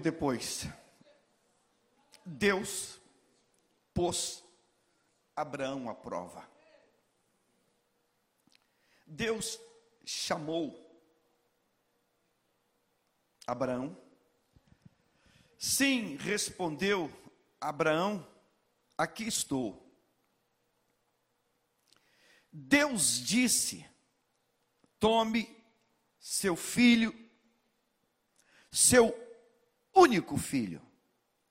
[0.00, 0.64] Depois,
[2.24, 3.00] Deus
[3.92, 4.44] pôs
[5.34, 6.48] Abraão à prova.
[9.04, 9.58] Deus
[10.04, 10.88] chamou
[13.44, 14.00] Abraão.
[15.58, 17.10] Sim, respondeu
[17.60, 18.24] Abraão,
[18.96, 19.84] aqui estou.
[22.52, 23.84] Deus disse:
[25.00, 25.60] tome
[26.20, 27.12] seu filho,
[28.70, 29.27] seu
[29.98, 30.80] único filho,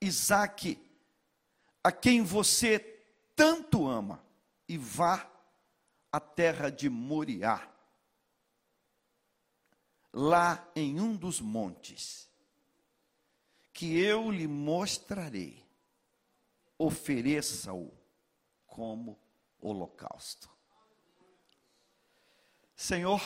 [0.00, 0.78] Isaque,
[1.82, 2.78] a quem você
[3.34, 4.24] tanto ama,
[4.68, 5.30] e vá
[6.10, 7.68] à terra de Moriá,
[10.12, 12.28] lá em um dos montes,
[13.72, 15.64] que eu lhe mostrarei,
[16.76, 17.92] ofereça-o
[18.66, 19.18] como
[19.60, 20.50] holocausto.
[22.74, 23.20] Senhor,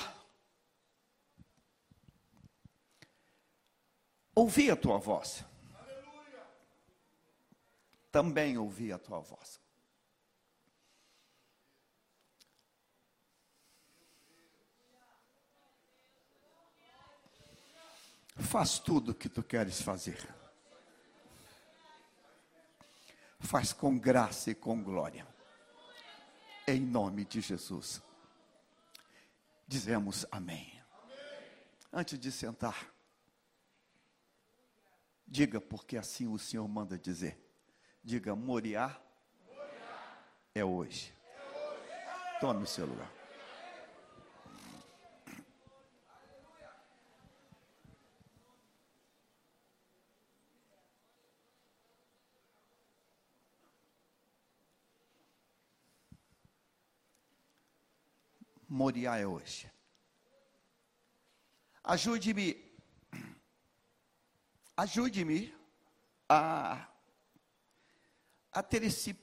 [4.34, 5.44] ouvi a tua voz.
[8.10, 9.60] Também ouvi a tua voz.
[18.36, 20.18] Faz tudo o que tu queres fazer.
[23.40, 25.26] Faz com graça e com glória.
[26.66, 28.02] Em nome de Jesus.
[29.66, 30.82] Dizemos amém.
[31.92, 32.91] Antes de sentar,
[35.26, 37.38] diga porque assim o Senhor manda dizer.
[38.02, 39.00] Diga, Moriá,
[40.54, 41.14] é hoje.
[42.40, 43.10] Tome o seu lugar.
[58.68, 59.70] Moriá é hoje.
[61.84, 62.71] Ajude-me,
[64.82, 65.54] ajude-me
[66.28, 66.88] a,
[68.50, 69.16] a ter esse,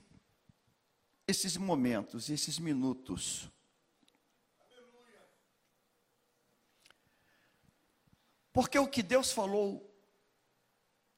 [1.28, 3.50] esses momentos, esses minutos.
[8.54, 9.86] Porque o que Deus falou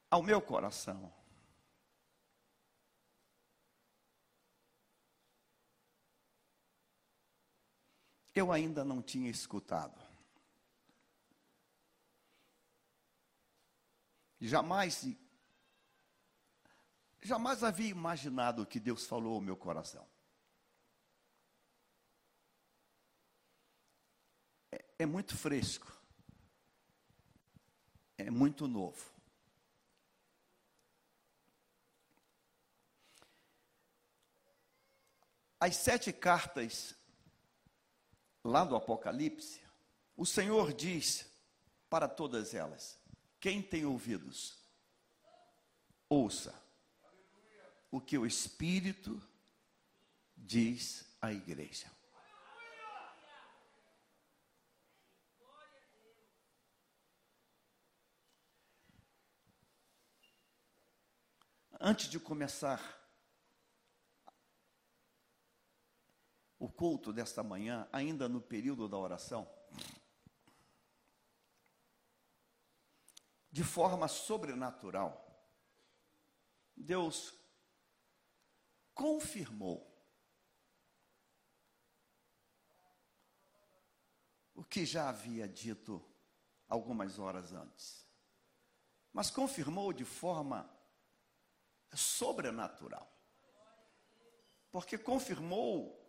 [0.09, 1.13] ao meu coração
[8.34, 10.00] eu ainda não tinha escutado.
[14.44, 15.07] Jamais,
[17.22, 20.09] jamais havia imaginado o que Deus falou ao meu coração.
[24.72, 25.96] É, é muito fresco,
[28.18, 29.12] é muito novo.
[35.59, 36.96] As sete cartas
[38.44, 39.62] lá do Apocalipse,
[40.18, 41.30] o Senhor diz
[41.88, 43.00] para todas elas:
[43.41, 44.56] quem tem ouvidos,
[46.07, 46.53] ouça
[47.90, 49.19] o que o Espírito
[50.38, 51.91] diz à igreja.
[61.80, 62.80] Antes de começar
[66.59, 69.51] o culto desta manhã, ainda no período da oração,
[73.51, 75.28] de forma sobrenatural,
[76.75, 77.34] Deus
[78.94, 79.91] confirmou
[84.53, 86.03] o que já havia dito
[86.67, 88.07] algumas horas antes.
[89.12, 90.69] Mas confirmou de forma
[91.94, 93.12] sobrenatural.
[94.72, 96.00] Porque confirmou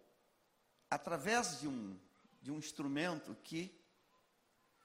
[0.88, 1.98] através de um,
[2.40, 3.82] de um instrumento que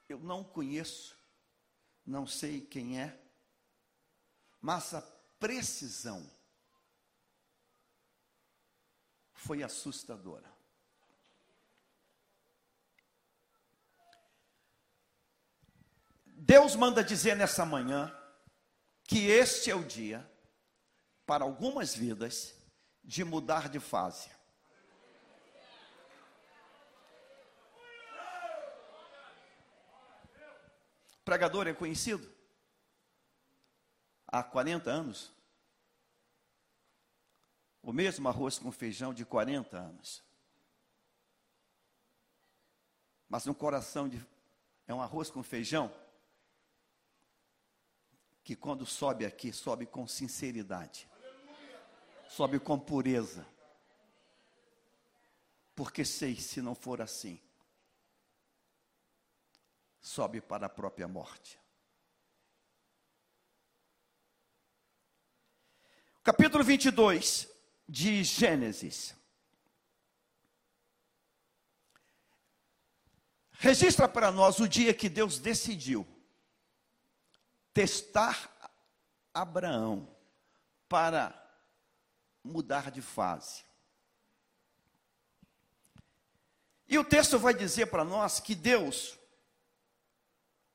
[0.08, 1.17] eu não conheço,
[2.08, 3.20] não sei quem é,
[4.60, 5.02] mas a
[5.38, 6.28] precisão
[9.34, 10.50] foi assustadora.
[16.24, 18.10] Deus manda dizer nessa manhã
[19.04, 20.26] que este é o dia,
[21.26, 22.54] para algumas vidas,
[23.04, 24.30] de mudar de fase.
[31.28, 32.26] Pregador é conhecido?
[34.26, 35.30] Há 40 anos.
[37.82, 40.24] O mesmo arroz com feijão de 40 anos.
[43.28, 44.26] Mas no coração de.
[44.86, 45.94] É um arroz com feijão
[48.42, 51.06] que quando sobe aqui, sobe com sinceridade.
[52.30, 53.46] Sobe com pureza.
[55.74, 57.38] Porque sei, se não for assim,
[60.00, 61.58] sobe para a própria morte.
[66.22, 67.48] Capítulo 22
[67.88, 69.16] de Gênesis.
[73.52, 76.06] Registra para nós o dia que Deus decidiu
[77.74, 78.50] testar
[79.34, 80.16] Abraão
[80.88, 81.34] para
[82.44, 83.64] mudar de fase.
[86.86, 89.17] E o texto vai dizer para nós que Deus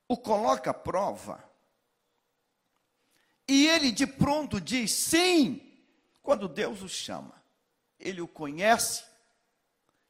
[0.07, 1.44] o coloca à prova.
[3.47, 5.61] E ele de pronto diz sim,
[6.21, 7.44] quando Deus o chama.
[8.00, 9.03] Ele o conhece,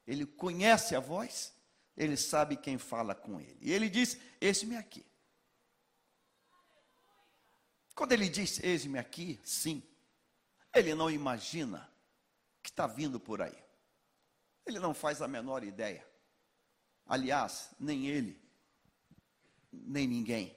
[0.08, 1.54] ele conhece a voz,
[1.96, 3.58] ele sabe quem fala com ele.
[3.62, 5.06] E ele diz: Eis-me aqui.
[7.96, 9.84] Quando ele diz: Eis-me aqui, sim,
[10.74, 11.92] ele não imagina
[12.62, 13.64] que está vindo por aí.
[14.66, 16.08] Ele não faz a menor ideia.
[17.06, 18.42] Aliás, nem ele,
[19.74, 20.56] nem ninguém.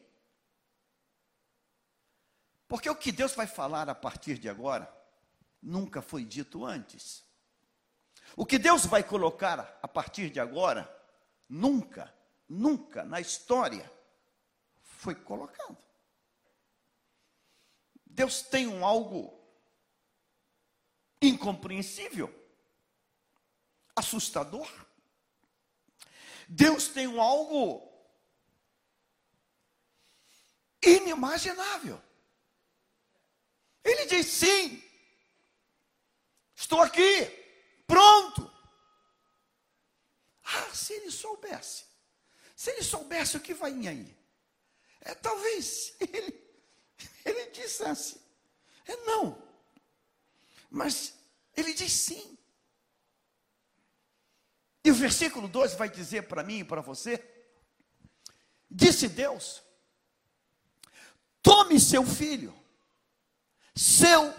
[2.68, 4.92] Porque o que Deus vai falar a partir de agora
[5.62, 7.24] nunca foi dito antes.
[8.36, 10.92] O que Deus vai colocar a partir de agora
[11.48, 12.12] nunca,
[12.48, 13.90] nunca na história
[14.80, 15.78] foi colocado.
[18.04, 19.38] Deus tem um algo
[21.20, 22.32] incompreensível,
[23.94, 24.68] assustador.
[26.48, 27.95] Deus tem um algo
[30.86, 32.00] inimaginável.
[33.84, 34.82] Ele diz sim,
[36.54, 37.26] estou aqui,
[37.86, 38.50] pronto.
[40.44, 41.84] Ah, se ele soubesse,
[42.54, 44.16] se ele soubesse o que vai aí,
[45.00, 46.40] é, talvez ele,
[47.24, 48.20] ele dissesse,
[48.86, 49.42] é não,
[50.70, 51.14] mas
[51.56, 52.36] ele diz sim.
[54.84, 57.20] E o versículo 2 vai dizer para mim e para você:
[58.70, 59.60] Disse Deus,
[61.46, 62.52] tome seu filho,
[63.72, 64.34] seu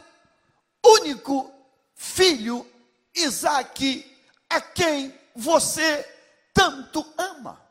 [0.85, 1.49] único
[1.95, 2.69] filho,
[3.15, 4.05] Isaque,
[4.49, 6.03] a quem você
[6.53, 7.65] tanto ama.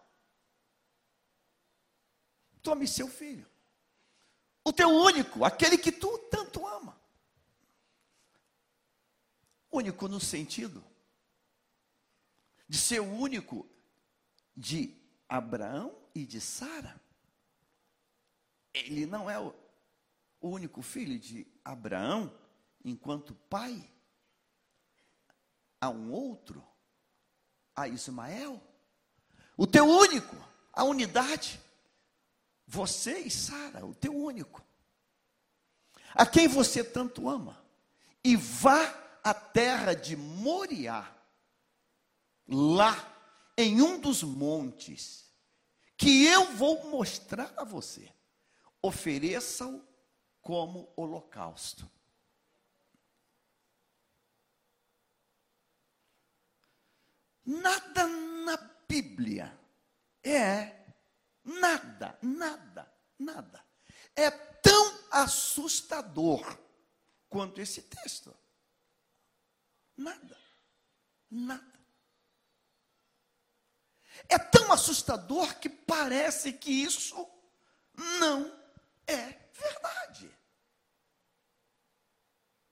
[2.62, 3.47] Tome seu filho,
[4.65, 6.99] o teu único, aquele que tu tanto ama.
[9.71, 10.83] Único no sentido
[12.67, 13.69] de ser o único
[14.56, 14.97] de
[15.29, 17.06] Abraão e de Sara.
[18.84, 19.55] Ele não é o
[20.40, 22.31] único filho de Abraão
[22.84, 23.90] enquanto pai.
[25.81, 26.62] A um outro,
[27.75, 28.61] a Ismael.
[29.56, 30.37] O teu único,
[30.73, 31.58] a unidade.
[32.67, 34.62] Você e Sara, o teu único.
[36.14, 37.64] A quem você tanto ama.
[38.23, 38.82] E vá
[39.25, 41.11] a terra de Moriá,
[42.46, 42.94] lá
[43.56, 45.32] em um dos montes,
[45.96, 48.16] que eu vou mostrar a você.
[48.87, 49.85] Ofereça-o
[50.41, 51.91] como holocausto.
[57.44, 58.56] Nada na
[58.87, 59.59] Bíblia
[60.23, 60.87] é
[61.43, 63.67] nada, nada, nada.
[64.15, 66.56] É tão assustador
[67.29, 68.33] quanto esse texto.
[69.97, 70.38] Nada.
[71.29, 71.81] Nada.
[74.29, 77.29] É tão assustador que parece que isso
[78.21, 78.66] não
[79.06, 80.37] é verdade.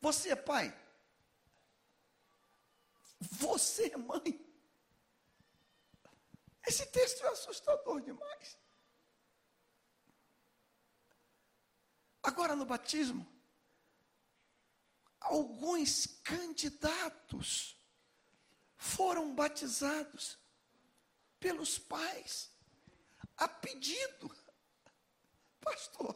[0.00, 0.76] Você é pai.
[3.20, 4.40] Você é mãe.
[6.66, 8.58] Esse texto é assustador demais.
[12.22, 13.26] Agora no batismo,
[15.20, 17.76] alguns candidatos
[18.76, 20.38] foram batizados
[21.38, 22.50] pelos pais,
[23.36, 24.34] a pedido.
[25.64, 26.14] Pastor,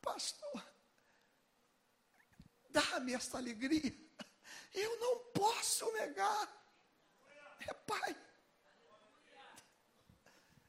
[0.00, 0.64] pastor,
[2.70, 3.94] dá-me esta alegria.
[4.72, 6.48] Eu não posso negar.
[7.60, 8.16] É pai.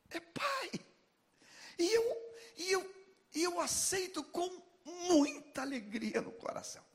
[0.10, 0.72] É pai.
[1.80, 2.96] E eu, e eu,
[3.34, 4.50] eu aceito com
[4.84, 6.86] muita alegria no coração.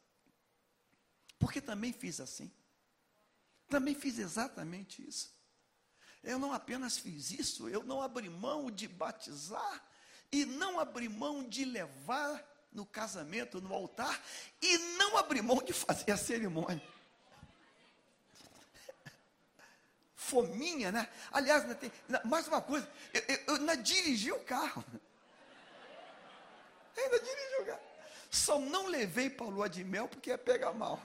[1.38, 2.52] Porque também fiz assim.
[3.68, 5.39] Também fiz exatamente isso.
[6.22, 9.82] Eu não apenas fiz isso, eu não abri mão de batizar
[10.30, 14.22] e não abri mão de levar no casamento, no altar,
[14.62, 16.82] e não abri mão de fazer a cerimônia.
[20.14, 21.08] Fominha, né?
[21.32, 21.90] Aliás, tem,
[22.24, 24.84] mais uma coisa, eu, eu, eu ainda dirigi o carro.
[26.96, 27.80] Ainda dirigi o carro.
[28.30, 31.02] Só não levei para o lua de mel porque ia pegar mal.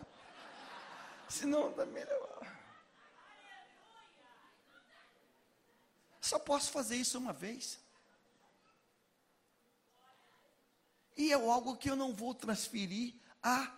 [1.30, 2.55] Senão também levava.
[6.26, 7.80] Só posso fazer isso uma vez.
[11.16, 13.14] E é algo que eu não vou transferir
[13.44, 13.72] a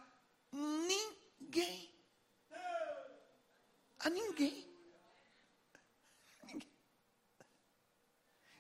[0.54, 1.94] ninguém.
[4.00, 4.66] A ninguém.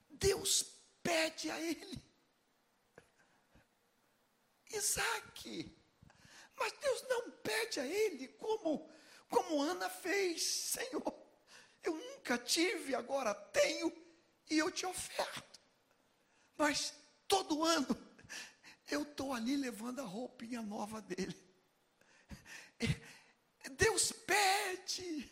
[0.09, 0.65] Deus
[1.01, 2.03] pede a ele.
[4.69, 5.73] Isaac.
[6.59, 8.91] Mas Deus não pede a ele como,
[9.29, 11.26] como Ana fez, Senhor.
[11.87, 13.93] Eu nunca tive, agora tenho,
[14.49, 15.61] e eu te oferto.
[16.57, 16.93] Mas
[17.25, 17.95] todo ano
[18.91, 21.33] eu estou ali levando a roupinha nova dele.
[23.77, 25.31] Deus pede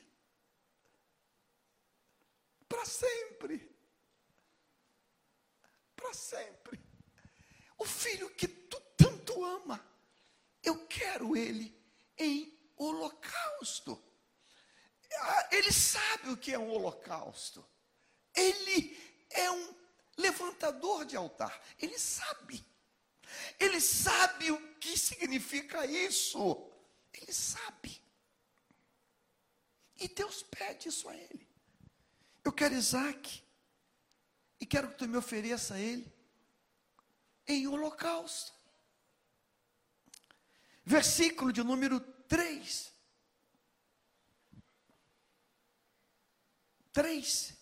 [2.70, 3.70] para sempre.
[5.94, 6.80] Para sempre.
[7.78, 9.86] O filho que tu tanto ama,
[10.64, 11.78] eu quero ele
[12.18, 14.02] em holocausto.
[15.52, 17.66] Ele sabe o que é um holocausto.
[18.34, 18.98] Ele
[19.30, 19.76] é um
[20.18, 21.62] levantador de altar.
[21.80, 22.66] Ele sabe.
[23.60, 26.70] Ele sabe o que significa isso.
[27.14, 28.02] Ele sabe.
[29.98, 31.48] E Deus pede isso a ele.
[32.44, 33.44] Eu quero Isaac.
[34.60, 36.12] E quero que tu me ofereça a ele
[37.48, 38.54] em holocausto.
[40.84, 42.95] Versículo de número 3.
[46.96, 47.54] 3.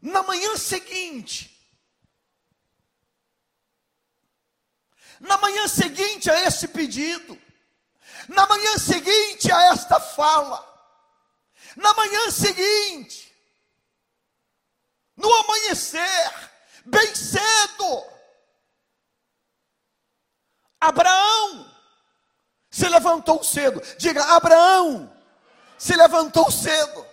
[0.00, 1.50] Na manhã seguinte,
[5.18, 7.36] na manhã seguinte a esse pedido,
[8.28, 10.60] na manhã seguinte a esta fala,
[11.76, 13.34] na manhã seguinte,
[15.16, 16.50] no amanhecer,
[16.86, 18.06] bem cedo,
[20.80, 21.72] Abraão
[22.70, 23.80] se levantou cedo.
[23.98, 25.12] Diga, Abraão
[25.76, 27.11] se levantou cedo.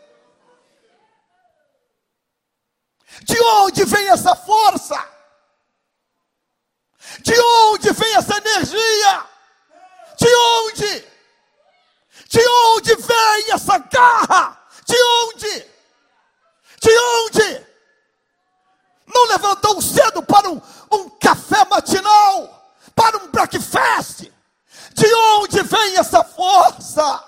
[3.23, 4.97] De onde vem essa força?
[7.21, 9.25] De onde vem essa energia?
[10.17, 11.07] De onde?
[12.29, 14.57] De onde vem essa garra?
[14.85, 15.65] De onde?
[16.81, 17.65] De onde?
[19.07, 20.61] Não levantou cedo para um,
[20.91, 22.59] um café matinal?
[22.99, 24.29] para um breakfast.
[24.93, 27.23] De onde vem essa força?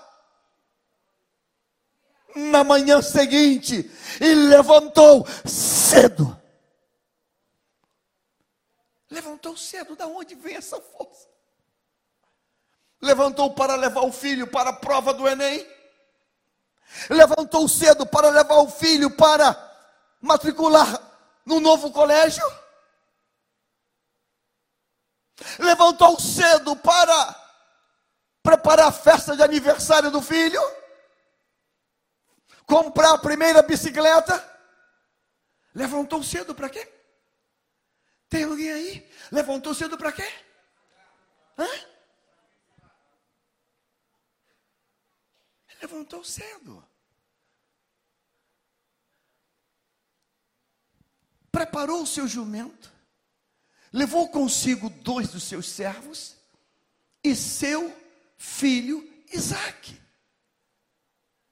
[2.35, 6.39] Na manhã seguinte, e levantou cedo.
[9.09, 11.27] Levantou cedo, da onde vem essa força?
[13.01, 15.67] Levantou para levar o filho para a prova do Enem.
[17.09, 19.55] Levantou cedo para levar o filho para
[20.21, 21.01] matricular
[21.45, 22.45] no novo colégio
[25.59, 27.35] levantou cedo para
[28.43, 30.61] preparar a festa de aniversário do filho,
[32.71, 34.49] comprar a primeira bicicleta.
[35.75, 36.89] Levantou cedo para quê?
[38.29, 39.11] Tem alguém aí?
[39.29, 40.31] Levantou cedo para quê?
[41.57, 41.67] Hã?
[45.81, 46.87] Levantou cedo.
[51.51, 52.91] Preparou o seu jumento
[53.91, 56.35] levou consigo dois dos seus servos
[57.23, 57.95] e seu
[58.37, 60.00] filho Isaque.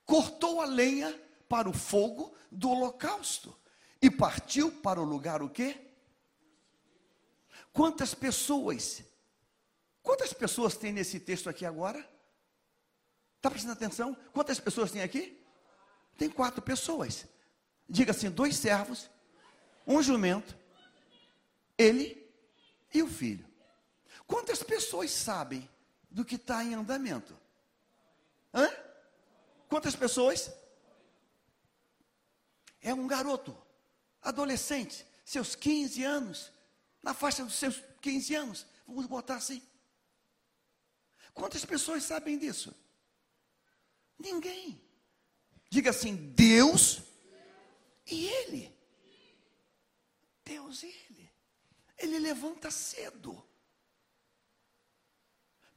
[0.09, 1.15] Cortou a lenha
[1.47, 3.55] para o fogo do holocausto
[4.01, 5.79] e partiu para o lugar o quê?
[7.71, 9.03] Quantas pessoas?
[10.01, 11.99] Quantas pessoas tem nesse texto aqui agora?
[13.35, 14.17] Está prestando atenção?
[14.33, 15.39] Quantas pessoas tem aqui?
[16.17, 17.27] Tem quatro pessoas.
[17.87, 19.11] Diga assim: dois servos,
[19.85, 20.57] um jumento,
[21.77, 22.27] ele
[22.91, 23.47] e o filho.
[24.25, 25.69] Quantas pessoas sabem
[26.09, 27.37] do que está em andamento?
[28.51, 28.88] Hã?
[29.69, 30.51] Quantas pessoas?
[32.81, 33.57] É um garoto,
[34.21, 36.51] adolescente, seus 15 anos,
[37.01, 39.65] na faixa dos seus 15 anos, vamos botar assim.
[41.33, 42.75] Quantas pessoas sabem disso?
[44.17, 44.81] Ninguém.
[45.69, 47.01] Diga assim: Deus
[48.05, 48.77] e Ele.
[50.43, 51.09] Deus e Ele
[51.99, 53.45] ele levanta cedo.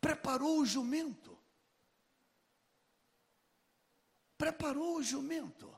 [0.00, 1.31] Preparou o jumento.
[4.42, 5.72] Preparou o jumento.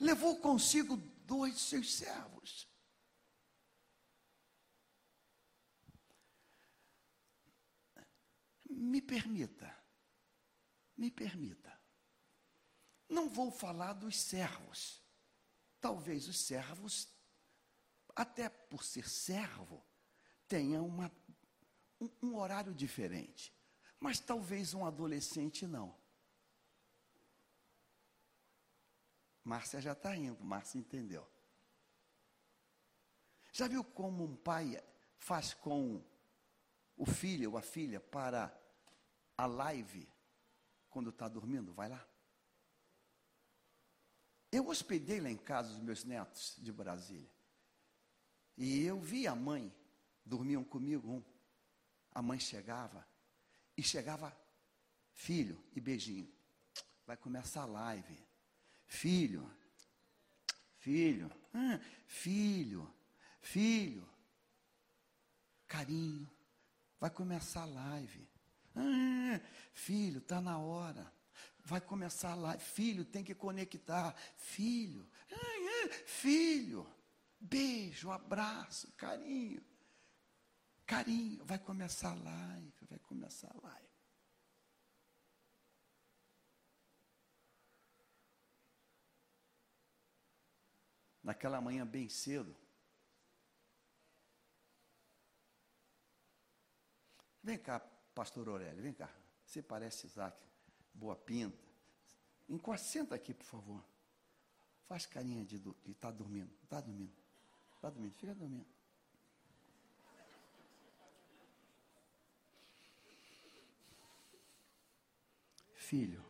[0.00, 2.68] Levou consigo dois de seus servos.
[8.68, 9.72] Me permita,
[10.96, 11.80] me permita.
[13.08, 15.00] Não vou falar dos servos.
[15.80, 17.14] Talvez os servos
[18.16, 19.86] até por ser servo,
[20.48, 21.12] tenha uma,
[22.00, 23.56] um, um horário diferente.
[24.00, 25.99] Mas talvez um adolescente não.
[29.44, 31.26] Márcia já está indo, Márcia entendeu.
[33.52, 34.82] Já viu como um pai
[35.18, 36.02] faz com
[36.96, 38.54] o filho ou a filha para
[39.36, 40.08] a live
[40.88, 41.72] quando está dormindo?
[41.72, 42.06] Vai lá.
[44.52, 47.30] Eu hospedei lá em casa os meus netos de Brasília.
[48.56, 49.72] E eu vi a mãe,
[50.24, 51.24] dormiam comigo um.
[52.12, 53.06] A mãe chegava
[53.76, 54.36] e chegava,
[55.12, 56.30] filho e beijinho.
[57.06, 58.29] Vai começar a live.
[58.90, 59.48] Filho,
[60.80, 61.78] filho, ah,
[62.08, 62.92] filho,
[63.40, 64.06] filho.
[65.68, 66.28] Carinho.
[66.98, 68.28] Vai começar a live.
[68.74, 69.40] Ah,
[69.72, 71.10] filho, está na hora.
[71.64, 72.58] Vai começar lá.
[72.58, 74.12] Filho, tem que conectar.
[74.36, 75.08] Filho,
[76.04, 76.84] filho.
[77.40, 79.62] Beijo, abraço, carinho.
[80.84, 81.44] Carinho.
[81.44, 82.86] Vai começar a live.
[82.88, 83.89] Vai começar a live.
[91.30, 92.56] Naquela manhã bem cedo.
[97.40, 97.78] Vem cá,
[98.12, 99.08] pastor Aurélio, vem cá.
[99.46, 100.36] Você parece Isaac
[100.92, 101.56] boa pinta.
[102.76, 103.84] Senta aqui, por favor.
[104.88, 106.52] Faz carinha de estar tá dormindo.
[106.64, 107.12] Está dormindo.
[107.76, 108.14] Está dormindo.
[108.14, 108.66] Fica dormindo.
[115.76, 116.24] Filho.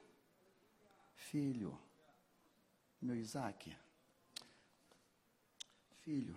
[1.14, 1.80] Filho.
[3.00, 3.74] Meu Isaac.
[6.10, 6.36] Filho.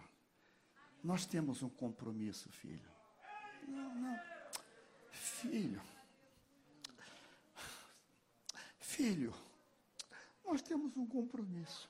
[1.04, 2.92] Nós temos um compromisso, filho.
[3.68, 4.20] Não, não.
[5.10, 5.82] Filho.
[8.78, 9.34] Filho,
[10.46, 11.90] nós temos um compromisso.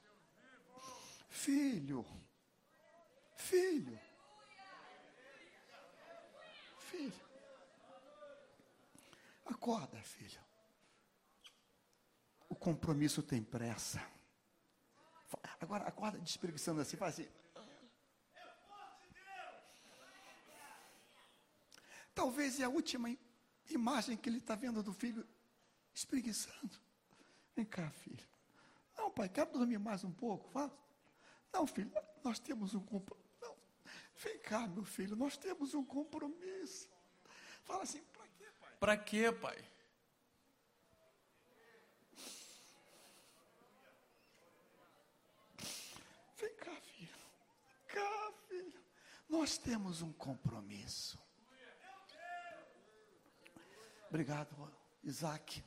[1.29, 2.05] Filho,
[3.35, 3.99] filho,
[6.79, 7.13] filho.
[9.45, 10.39] Acorda, filho.
[12.47, 14.01] O compromisso tem pressa.
[15.59, 17.42] Agora, acorda despreguiçando assim, faz assim.
[22.13, 23.15] Talvez é a última
[23.69, 25.27] imagem que ele está vendo do filho
[25.93, 26.77] espreguiçando.
[27.55, 28.27] Vem cá, filho.
[28.97, 30.49] Não, pai, quero dormir mais um pouco.
[30.49, 30.75] Fala.
[31.51, 31.91] Não, filho,
[32.23, 33.23] nós temos um compromisso.
[34.15, 36.89] Vem cá, meu filho, nós temos um compromisso.
[37.63, 38.75] Fala assim, para quê, pai?
[38.79, 39.65] Para quê, pai?
[46.37, 47.09] Vem cá, filho.
[47.67, 48.83] Vem cá, filho.
[49.29, 51.22] Nós temos um compromisso.
[54.13, 54.71] Obrigado,
[55.03, 55.63] Isaac.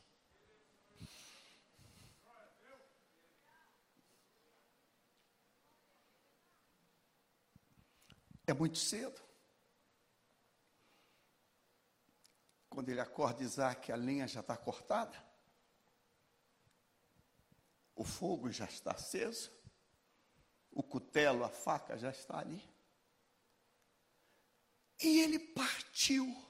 [8.47, 9.21] É muito cedo.
[12.71, 15.21] Quando ele acorda, Isaac, a lenha já está cortada.
[17.97, 19.51] O fogo já está aceso.
[20.71, 22.63] O cutelo, a faca já está ali.
[25.03, 26.46] E ele partiu.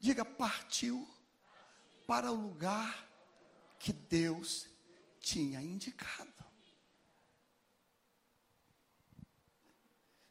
[0.00, 1.06] Diga, partiu
[2.06, 3.06] para o lugar
[3.78, 4.66] que Deus
[5.20, 6.32] tinha indicado.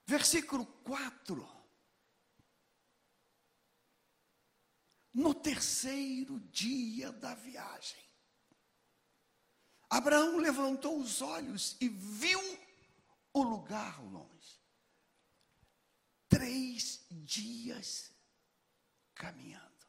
[0.08, 1.48] Versículo 4.
[5.14, 8.04] No terceiro dia da viagem,
[9.88, 12.40] Abraão levantou os olhos e viu
[13.34, 14.60] o lugar longe.
[16.28, 18.09] Três dias
[19.20, 19.86] caminhando.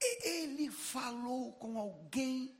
[0.00, 2.54] E ele falou com alguém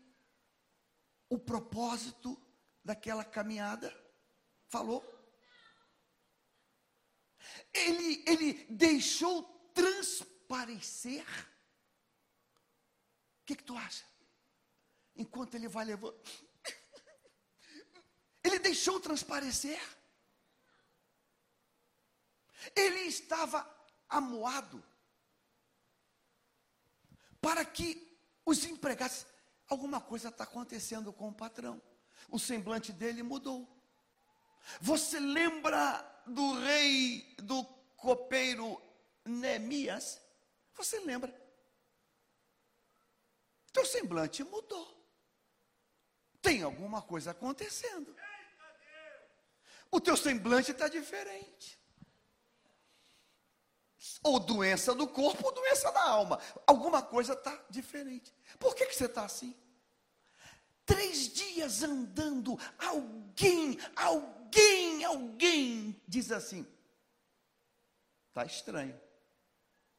[1.28, 2.40] o propósito
[2.82, 3.94] daquela caminhada
[4.68, 5.04] falou.
[7.74, 9.42] Ele, ele deixou
[9.74, 11.26] transparecer.
[13.42, 14.04] O que, que tu acha?
[15.14, 16.18] Enquanto ele vai levando.
[18.44, 19.80] Ele deixou transparecer.
[22.74, 23.68] Ele estava
[24.08, 24.82] amuado
[27.40, 29.26] para que os empregados.
[29.68, 31.80] Alguma coisa está acontecendo com o patrão.
[32.28, 33.68] O semblante dele mudou.
[34.80, 37.64] Você lembra do rei do
[37.96, 38.80] copeiro
[39.24, 40.20] Neemias?
[40.74, 41.34] Você lembra?
[43.72, 44.96] Teu semblante mudou.
[46.40, 48.16] Tem alguma coisa acontecendo.
[49.90, 51.78] O teu semblante está diferente.
[54.22, 56.38] Ou doença do corpo ou doença da alma.
[56.66, 58.34] Alguma coisa está diferente.
[58.58, 59.54] Por que, que você está assim?
[60.84, 64.36] Três dias andando, alguém, alguém
[65.04, 66.66] alguém, diz assim:
[68.28, 68.98] está estranho.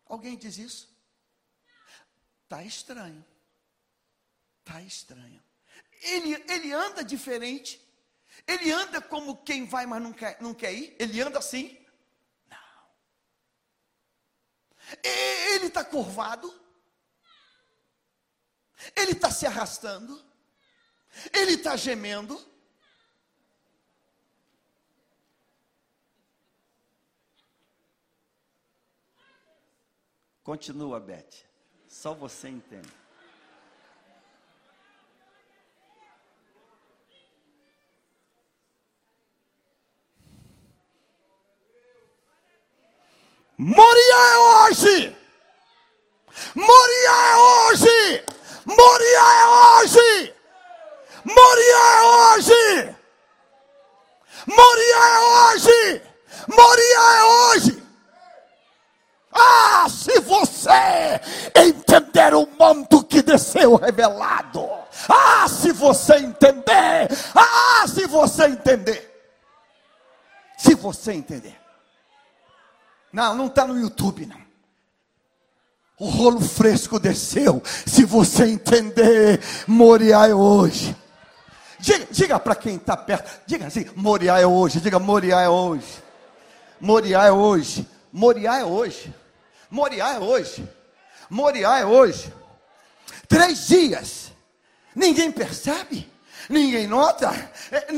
[0.05, 0.97] Alguém diz isso?
[2.43, 3.25] Está estranho.
[4.59, 5.43] Está estranho.
[6.01, 7.81] Ele, ele anda diferente.
[8.45, 10.95] Ele anda como quem vai, mas não quer, não quer ir?
[10.99, 11.77] Ele anda assim?
[12.49, 12.57] Não.
[15.03, 16.53] Ele está curvado?
[18.95, 20.23] Ele está se arrastando?
[21.33, 22.39] Ele está gemendo?
[30.43, 31.45] Continua, Beth.
[31.89, 33.06] Só você entende.
[43.59, 45.17] Moria é hoje!
[46.53, 48.23] Moria é hoje!
[48.65, 50.35] Moria é hoje!
[51.25, 52.95] Moria é hoje!
[54.45, 56.01] Moria é hoje!
[56.47, 57.83] Moria é hoje!
[59.33, 61.19] Ah, se você
[61.55, 64.69] entender o manto que desceu revelado.
[65.09, 67.07] Ah, se você entender.
[67.33, 69.33] Ah, se você entender.
[70.59, 71.66] Se você entender.
[73.17, 74.37] Não, não está no YouTube, não.
[75.97, 77.63] O rolo fresco desceu.
[77.83, 80.95] Se você entender, Moriá é hoje.
[81.79, 83.41] Diga, diga para quem está perto.
[83.47, 84.79] Diga assim: Moriá é hoje.
[84.79, 86.03] Diga: Moriá é hoje.
[86.79, 87.87] Moriá é hoje.
[88.13, 89.11] Moriá é hoje.
[89.67, 90.69] Moriá é hoje.
[91.27, 92.31] Moriá é hoje.
[93.27, 94.31] Três dias.
[94.95, 96.07] Ninguém percebe.
[96.49, 97.29] Ninguém nota?
[97.71, 97.91] É,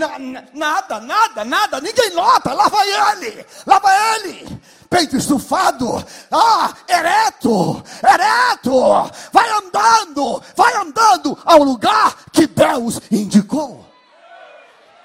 [0.53, 2.53] nada, nada, nada, ninguém nota.
[2.53, 4.62] Lá vai ele, lá vai ele.
[4.89, 13.88] Peito estufado, ah, ereto, ereto, vai andando, vai andando ao lugar que Deus indicou.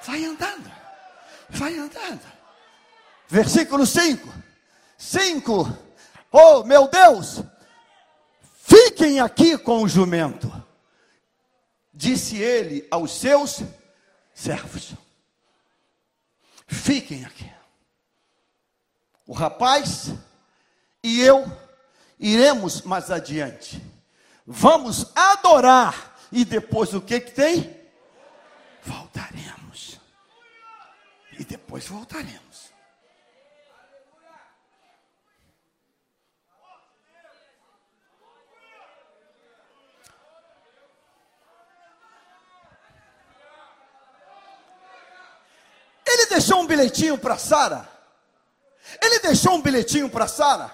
[0.06, 0.72] Vai andando,
[1.50, 2.22] vai andando.
[3.28, 4.26] Versículo 5:
[4.96, 5.78] 5,
[6.32, 7.42] oh meu Deus,
[8.62, 10.63] fiquem aqui com o jumento
[11.94, 13.62] disse ele aos seus
[14.34, 14.94] servos:
[16.66, 17.50] Fiquem aqui.
[19.26, 20.12] O rapaz
[21.02, 21.44] e eu
[22.18, 23.80] iremos mais adiante.
[24.46, 26.12] Vamos adorar.
[26.30, 27.80] E depois o que que tem?
[28.82, 30.00] Voltaremos.
[31.38, 32.43] E depois voltaremos.
[46.14, 47.88] Ele deixou um bilhetinho para Sara.
[49.02, 50.72] Ele deixou um bilhetinho para Sara.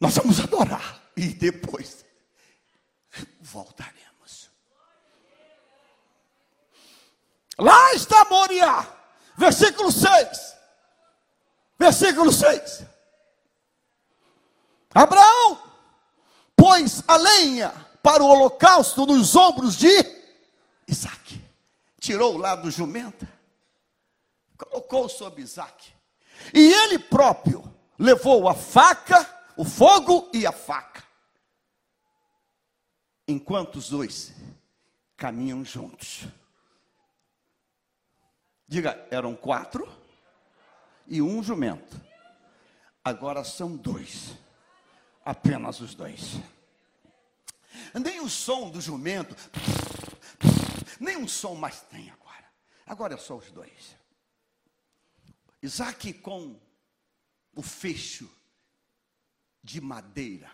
[0.00, 2.04] Nós vamos adorar e depois
[3.40, 4.50] voltaremos.
[7.56, 8.88] Lá está Moriá,
[9.36, 10.56] versículo 6.
[11.78, 12.82] Versículo 6.
[14.92, 15.62] Abraão
[16.56, 20.19] pôs a lenha para o holocausto nos ombros de
[20.90, 21.40] Isaac.
[21.98, 23.26] Tirou o lado do jumento,
[24.56, 25.92] colocou sobre Isaac.
[26.54, 27.62] E ele próprio
[27.98, 31.04] levou a faca, o fogo e a faca.
[33.28, 34.32] Enquanto os dois
[35.16, 36.26] caminham juntos.
[38.66, 39.86] Diga, eram quatro
[41.06, 42.00] e um jumento.
[43.04, 44.34] Agora são dois.
[45.24, 46.40] Apenas os dois.
[47.94, 49.36] Nem o som do jumento
[51.00, 52.52] nem um som mais tem agora.
[52.86, 53.96] Agora é só os dois.
[55.62, 56.60] Isaac com
[57.54, 58.30] o fecho
[59.62, 60.50] de madeira.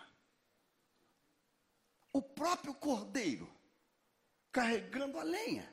[2.13, 3.51] O próprio cordeiro
[4.51, 5.71] carregando a lenha.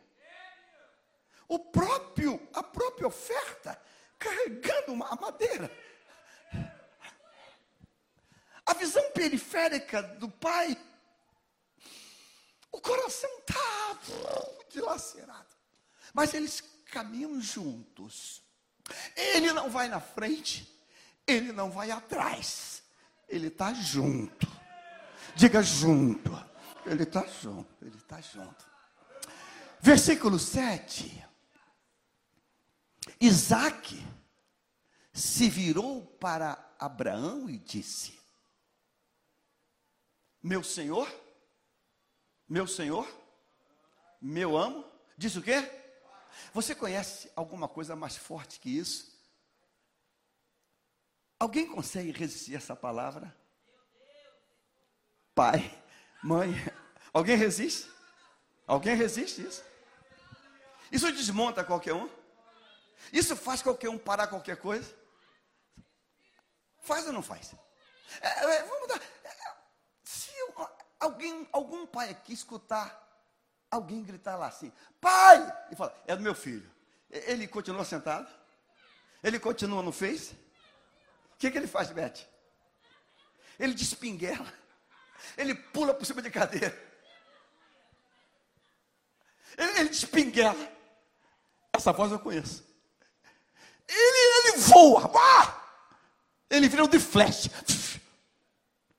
[1.47, 3.81] O próprio, a própria oferta
[4.19, 5.71] carregando uma madeira.
[8.67, 10.77] A visão periférica do pai
[12.75, 13.99] o coração está
[14.71, 15.55] dilacerado.
[16.13, 18.43] Mas eles caminham juntos.
[19.17, 20.69] Ele não vai na frente,
[21.27, 22.83] ele não vai atrás.
[23.29, 24.47] Ele está junto.
[25.35, 26.31] Diga junto.
[26.85, 28.67] Ele está junto, ele está junto.
[29.81, 31.25] Versículo 7.
[33.21, 34.07] Isaac
[35.13, 38.19] se virou para Abraão e disse:
[40.43, 41.09] Meu senhor,
[42.49, 43.09] meu Senhor,
[44.21, 44.85] meu amo,
[45.17, 45.71] diz o quê?
[46.53, 49.15] Você conhece alguma coisa mais forte que isso?
[51.39, 53.35] Alguém consegue resistir a essa palavra?
[55.35, 55.83] Pai,
[56.23, 56.51] mãe,
[57.13, 57.91] alguém resiste?
[58.67, 59.65] Alguém resiste isso?
[60.91, 62.09] Isso desmonta qualquer um?
[63.13, 64.95] Isso faz qualquer um parar qualquer coisa?
[66.81, 67.55] Faz ou não faz?
[68.21, 69.01] É, é, vamos dar.
[71.05, 73.05] Alguém, algum pai aqui escutar
[73.75, 75.53] alguém gritar lá assim, pai!
[75.71, 76.71] E fala, é do meu filho.
[77.11, 78.29] Ele continua sentado?
[79.23, 80.35] Ele continua no Face?
[81.35, 82.27] O que, que ele faz, Beth?
[83.59, 84.53] Ele despinguela.
[85.37, 86.77] Ele pula por cima de cadeira.
[89.57, 90.73] Ele, ele despinguela.
[91.73, 92.65] Essa voz eu conheço.
[93.89, 95.11] Ele, ele voa.
[95.15, 95.61] Ah!
[96.51, 97.49] Ele vira um de flash.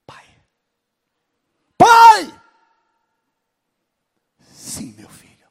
[0.06, 0.26] Pai.
[1.78, 2.42] Pai!
[4.76, 5.48] Sim, meu filho.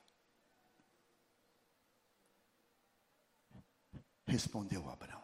[4.26, 5.22] Respondeu Abraão.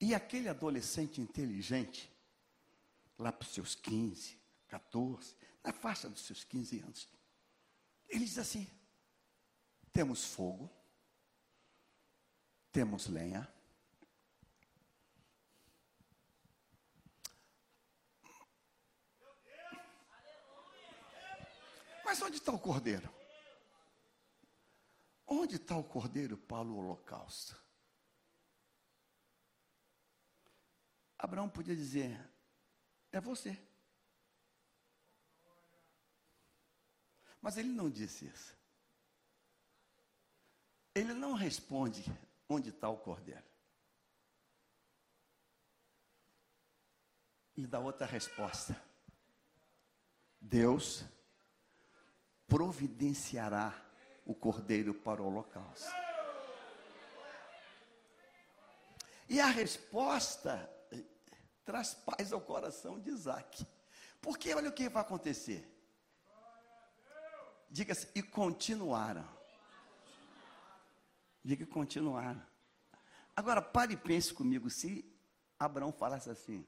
[0.00, 2.10] E aquele adolescente inteligente,
[3.18, 5.34] lá para os seus 15, 14,
[5.64, 7.08] na faixa dos seus 15 anos,
[8.08, 8.66] ele diz assim:
[9.92, 10.70] temos fogo,
[12.70, 13.48] temos lenha,
[22.08, 23.17] Mas onde está o cordeiro?
[25.30, 27.54] Onde está o cordeiro para o holocausto?
[31.18, 32.18] Abraão podia dizer:
[33.12, 33.60] É você.
[37.42, 38.56] Mas ele não disse isso.
[40.94, 42.04] Ele não responde
[42.48, 43.46] onde está o cordeiro.
[47.54, 48.80] Ele dá outra resposta.
[50.40, 51.04] Deus
[52.46, 53.87] providenciará
[54.28, 55.90] o cordeiro para o holocausto.
[59.26, 61.02] E a resposta eh,
[61.64, 63.66] traz paz ao coração de Isaac.
[64.20, 65.66] Porque olha o que vai acontecer.
[67.70, 69.26] Diga assim, e continuaram.
[71.42, 72.46] Diga continuaram.
[73.34, 75.10] Agora pare e pense comigo, se
[75.58, 76.66] Abraão falasse assim.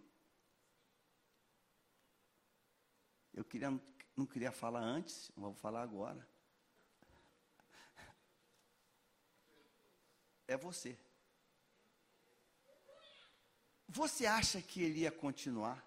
[3.34, 3.70] Eu queria
[4.16, 6.26] não queria falar antes, vou falar agora.
[10.50, 10.98] É você.
[13.88, 15.80] Você acha que ele ia continuar?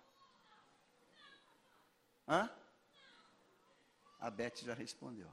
[2.25, 2.49] Hã?
[4.21, 5.29] A Beth já respondeu.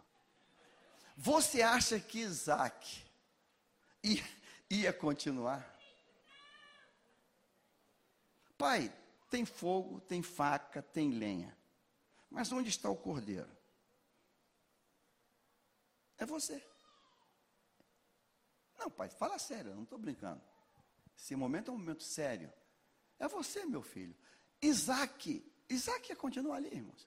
[1.16, 3.04] Você acha que Isaac
[4.02, 4.28] ia,
[4.68, 5.78] ia continuar?
[8.58, 8.92] Pai,
[9.30, 11.56] tem fogo, tem faca, tem lenha.
[12.28, 13.56] Mas onde está o cordeiro?
[16.18, 16.69] É você.
[18.80, 20.40] Não, pai, fala sério, eu não estou brincando.
[21.14, 22.50] Esse momento é um momento sério.
[23.18, 24.16] É você, meu filho.
[24.62, 27.06] Isaac, Isaac ia continuar ali, irmãos.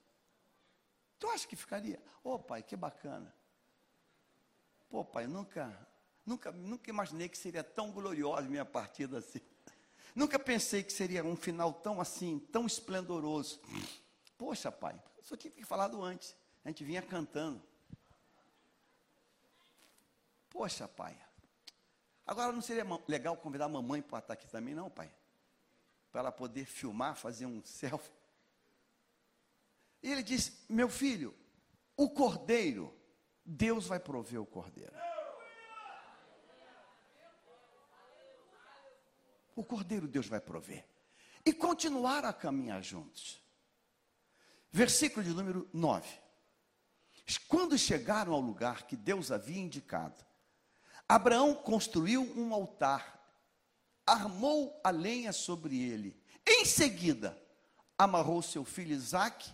[1.18, 2.00] Tu acha que ficaria?
[2.24, 3.36] Ô oh, pai, que bacana.
[4.88, 5.76] Pô, pai, nunca,
[6.24, 9.42] nunca, nunca imaginei que seria tão gloriosa minha partida assim.
[10.14, 13.60] Nunca pensei que seria um final tão assim, tão esplendoroso.
[14.38, 16.36] Poxa, pai, só tinha que falado antes.
[16.64, 17.64] A gente vinha cantando.
[20.52, 21.20] Poxa, pai.
[22.26, 25.14] Agora não seria legal convidar a mamãe para estar aqui também, não, pai?
[26.12, 28.12] Para ela poder filmar, fazer um selfie.
[30.02, 31.36] E ele disse: Meu filho,
[31.96, 32.96] o cordeiro,
[33.46, 34.94] Deus vai prover o cordeiro.
[39.56, 40.86] O cordeiro Deus vai prover.
[41.46, 43.42] E continuar a caminhar juntos.
[44.72, 46.08] Versículo de número 9.
[47.48, 50.26] Quando chegaram ao lugar que Deus havia indicado,
[51.08, 53.20] Abraão construiu um altar,
[54.06, 56.20] armou a lenha sobre ele.
[56.46, 57.38] Em seguida,
[57.98, 59.52] amarrou seu filho Isaque,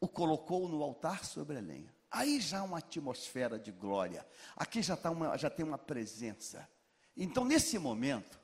[0.00, 1.94] o colocou no altar sobre a lenha.
[2.10, 4.26] Aí já uma atmosfera de glória.
[4.56, 6.68] Aqui já, tá uma, já tem uma presença.
[7.16, 8.40] Então, nesse momento,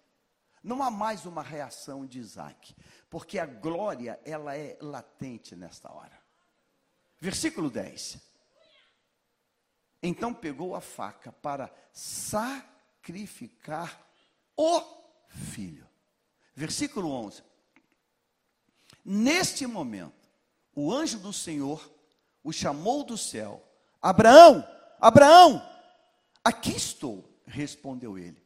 [0.63, 2.75] não há mais uma reação de Isaac,
[3.09, 6.19] porque a glória, ela é latente nesta hora.
[7.21, 8.19] Versículo 10.
[10.07, 14.07] Então pegou a faca para sacrificar
[14.55, 14.83] o
[15.29, 15.89] filho.
[16.55, 17.43] Versículo 11.
[19.03, 20.29] Neste momento,
[20.75, 21.91] o anjo do Senhor
[22.43, 23.67] o chamou do céu:
[24.03, 24.63] Abraão,
[25.01, 25.67] Abraão,
[26.45, 28.45] aqui estou, respondeu ele.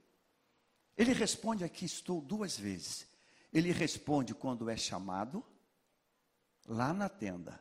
[0.96, 3.04] Ele responde aqui estou duas vezes.
[3.52, 5.44] Ele responde quando é chamado,
[6.68, 7.60] lá na tenda.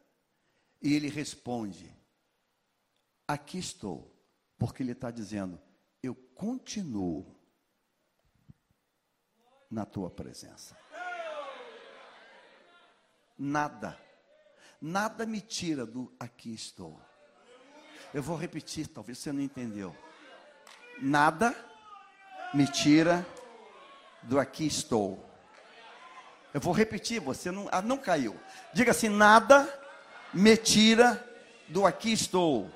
[0.80, 1.97] E ele responde:
[3.28, 4.13] Aqui estou.
[4.58, 5.60] Porque ele está dizendo:
[6.02, 7.36] Eu continuo
[9.70, 10.78] na tua presença.
[13.38, 14.00] Nada,
[14.82, 17.00] nada me tira do aqui estou.
[18.13, 19.96] Eu vou repetir, talvez você não entendeu.
[21.00, 21.56] Nada
[22.54, 23.26] me tira
[24.24, 25.24] do aqui estou.
[26.54, 28.36] Eu vou repetir, você não, ah, não caiu.
[28.74, 29.68] Diga assim: nada
[30.34, 31.24] me tira
[31.68, 32.72] do aqui estou.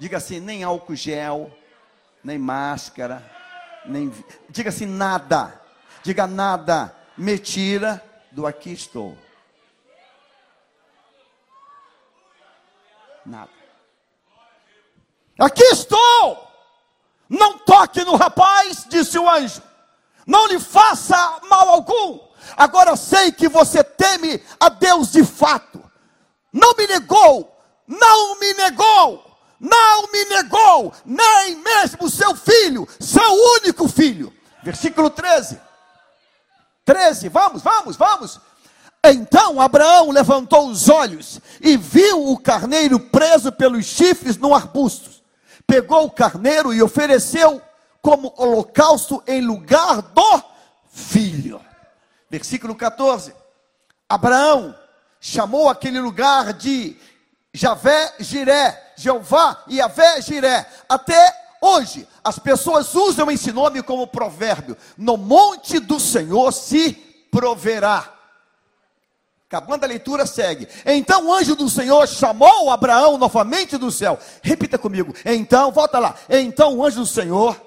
[0.00, 1.54] Diga assim, nem álcool gel,
[2.24, 3.22] nem máscara,
[3.84, 4.10] nem.
[4.48, 5.60] Diga assim, nada.
[6.02, 6.96] Diga nada.
[7.18, 9.14] Me tira do aqui estou.
[13.26, 13.50] Nada.
[15.38, 16.50] Aqui estou.
[17.28, 19.62] Não toque no rapaz, disse o anjo.
[20.26, 22.20] Não lhe faça mal algum.
[22.56, 25.78] Agora sei que você teme a Deus de fato.
[26.50, 27.54] Não me negou,
[27.86, 29.29] não me negou,
[29.60, 34.32] não me negou, nem mesmo seu filho, seu único filho.
[34.62, 35.60] Versículo 13.
[36.84, 38.40] 13, vamos, vamos, vamos.
[39.04, 45.20] Então Abraão levantou os olhos e viu o carneiro preso pelos chifres no arbusto
[45.70, 47.62] pegou o carneiro e ofereceu
[48.02, 50.42] como holocausto em lugar do
[50.90, 51.60] filho.
[52.28, 53.32] Versículo 14.
[54.08, 54.74] Abraão
[55.20, 56.96] chamou aquele lugar de
[57.52, 60.66] Javé Jiré, Jeová e Javé Jiré.
[60.88, 66.92] Até hoje, as pessoas usam esse nome como provérbio: No monte do Senhor se
[67.30, 68.14] proverá.
[69.48, 70.68] Acabando a leitura, segue.
[70.86, 74.16] Então o anjo do Senhor chamou Abraão novamente do céu.
[74.40, 75.12] Repita comigo.
[75.24, 76.14] Então, volta lá.
[76.28, 77.60] Então o anjo do Senhor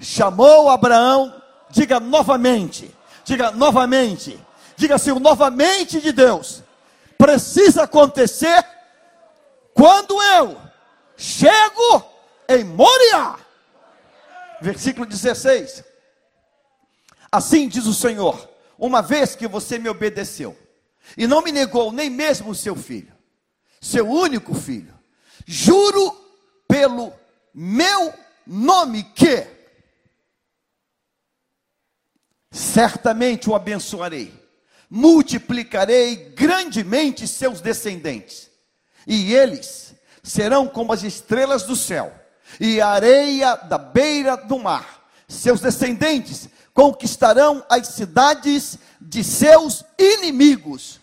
[0.00, 1.34] chamou Abraão.
[1.68, 2.90] Diga novamente.
[3.26, 4.40] Diga novamente.
[4.74, 6.62] Diga assim: o novamente de Deus
[7.18, 8.64] precisa acontecer
[9.76, 10.58] quando eu
[11.18, 12.04] chego
[12.48, 13.38] em Moriá.
[14.62, 15.84] Versículo 16.
[17.30, 20.56] Assim diz o Senhor: uma vez que você me obedeceu
[21.16, 23.12] e não me negou nem mesmo o seu filho,
[23.78, 24.94] seu único filho.
[25.46, 26.10] Juro
[26.66, 27.12] pelo
[27.52, 28.14] meu
[28.46, 29.46] nome que
[32.50, 34.32] certamente o abençoarei,
[34.88, 38.50] multiplicarei grandemente seus descendentes,
[39.06, 42.12] e eles serão como as estrelas do céu
[42.58, 45.04] e a areia da beira do mar.
[45.28, 51.00] Seus descendentes conquistarão as cidades de seus inimigos.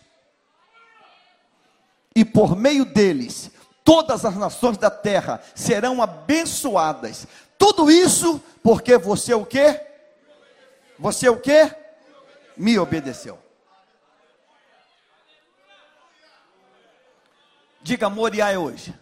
[2.15, 3.49] E por meio deles,
[3.83, 7.27] todas as nações da terra serão abençoadas.
[7.57, 9.81] Tudo isso porque você o quê?
[10.99, 11.73] Você o quê?
[12.55, 13.42] Me obedeceu.
[17.83, 18.97] Diga Moriá é hoje.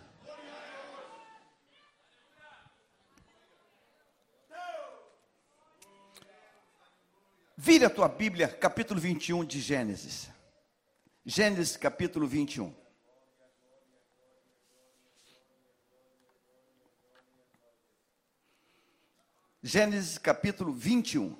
[7.55, 10.31] Vire a tua Bíblia, capítulo 21 de Gênesis.
[11.23, 12.75] Gênesis, capítulo 21.
[19.61, 21.39] Gênesis, capítulo 21.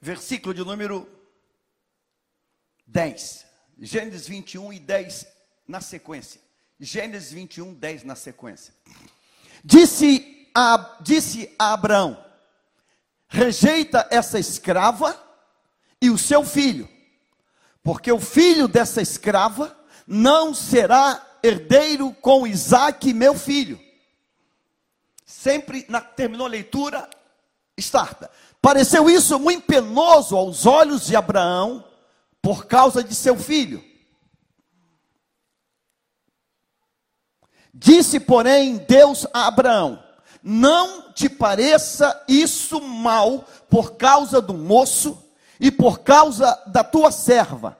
[0.00, 1.23] Versículo de número
[2.86, 3.44] 10.
[3.80, 5.26] Gênesis 21 e 10
[5.66, 6.40] na sequência.
[6.78, 8.74] Gênesis 21, 10 na sequência.
[9.64, 12.22] Disse a, disse a Abraão:
[13.28, 15.18] rejeita essa escrava
[16.00, 16.88] e o seu filho,
[17.82, 23.80] porque o filho dessa escrava não será herdeiro com Isaac, meu filho.
[25.24, 27.08] Sempre na, terminou a leitura,
[27.76, 28.30] starta.
[28.60, 31.84] Pareceu isso muito penoso aos olhos de Abraão
[32.44, 33.82] por causa de seu filho.
[37.72, 40.04] Disse, porém, Deus a Abraão:
[40.42, 45.24] não te pareça isso mal por causa do moço
[45.58, 47.78] e por causa da tua serva.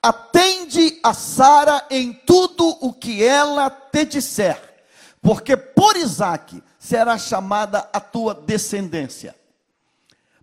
[0.00, 4.84] Atende a Sara em tudo o que ela te disser,
[5.20, 9.34] porque por Isaque será chamada a tua descendência.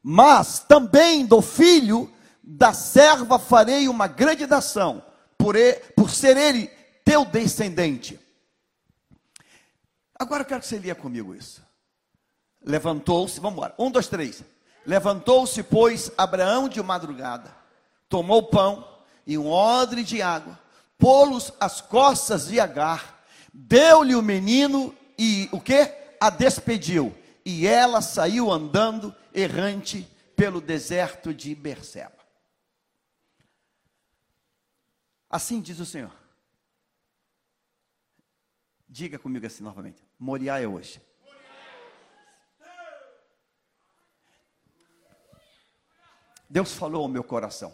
[0.03, 2.11] Mas também do filho
[2.53, 5.01] da serva farei uma grande nação,
[5.37, 6.67] por, ele, por ser ele
[7.03, 8.19] teu descendente.
[10.19, 11.63] Agora eu quero que você lia comigo isso.
[12.63, 13.73] Levantou-se, vamos embora.
[13.79, 14.43] Um, dois, três.
[14.85, 17.55] Levantou-se, pois, Abraão de madrugada,
[18.09, 18.85] tomou pão
[19.25, 20.59] e um odre de água,
[20.97, 23.23] pô-los as costas de Agar,
[23.53, 25.89] deu-lhe o menino e o que?
[26.19, 27.15] A despediu.
[27.45, 32.20] E ela saiu andando errante pelo deserto de Berseba.
[35.31, 36.11] Assim diz o Senhor.
[38.87, 41.01] Diga comigo assim novamente: Moriá é hoje.
[46.49, 47.73] Deus falou ao meu coração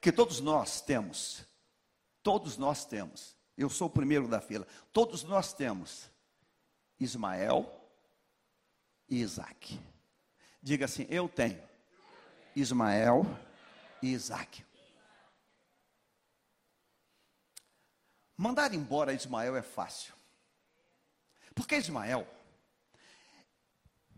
[0.00, 1.46] que todos nós temos,
[2.20, 6.10] todos nós temos, eu sou o primeiro da fila, todos nós temos
[6.98, 7.64] Ismael
[9.08, 9.80] e Isaac.
[10.60, 11.62] Diga assim: eu tenho
[12.56, 13.24] Ismael
[14.02, 14.64] e Isaac.
[18.36, 20.14] Mandar embora Ismael é fácil.
[21.54, 22.26] Porque Ismael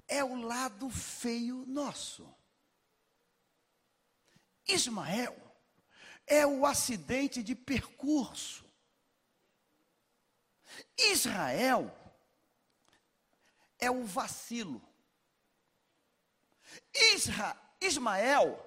[0.09, 2.27] é o lado feio nosso.
[4.67, 5.37] Ismael
[6.27, 8.65] é o acidente de percurso.
[10.97, 11.95] Israel
[13.79, 14.83] é o vacilo.
[17.13, 18.63] Isra, Ismael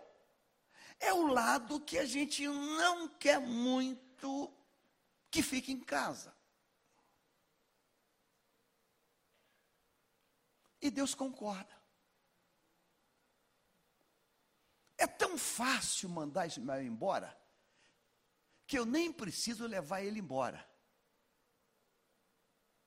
[1.00, 4.54] é o lado que a gente não quer muito
[5.30, 6.36] que fique em casa.
[10.82, 11.78] E Deus concorda.
[14.98, 17.38] É tão fácil mandar Ismael embora
[18.66, 20.68] que eu nem preciso levar ele embora.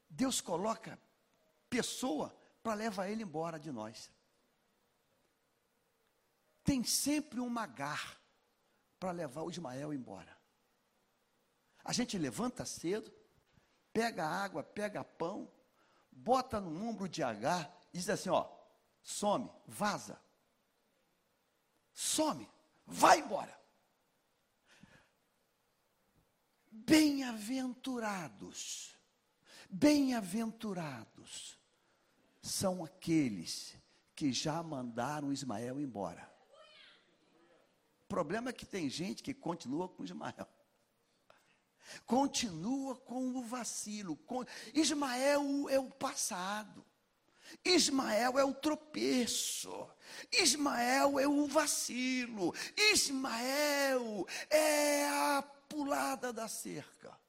[0.08, 0.98] Deus coloca
[1.68, 4.10] pessoa para levar ele embora de nós.
[6.62, 8.20] Tem sempre um magar
[9.00, 10.41] para levar o Ismael embora.
[11.84, 13.12] A gente levanta cedo,
[13.92, 15.50] pega água, pega pão,
[16.10, 18.48] bota no ombro de H e diz assim: ó,
[19.02, 20.18] some, vaza.
[21.92, 22.48] Some,
[22.86, 23.60] vai embora.
[26.70, 28.96] Bem-aventurados,
[29.68, 31.58] bem-aventurados
[32.40, 33.76] são aqueles
[34.14, 36.32] que já mandaram Ismael embora.
[38.04, 40.48] O problema é que tem gente que continua com Ismael.
[42.06, 44.18] Continua com o vacilo.
[44.74, 46.84] Ismael é o passado.
[47.64, 49.88] Ismael é o tropeço,
[50.32, 57.20] Ismael é o vacilo, Ismael é a pulada da cerca.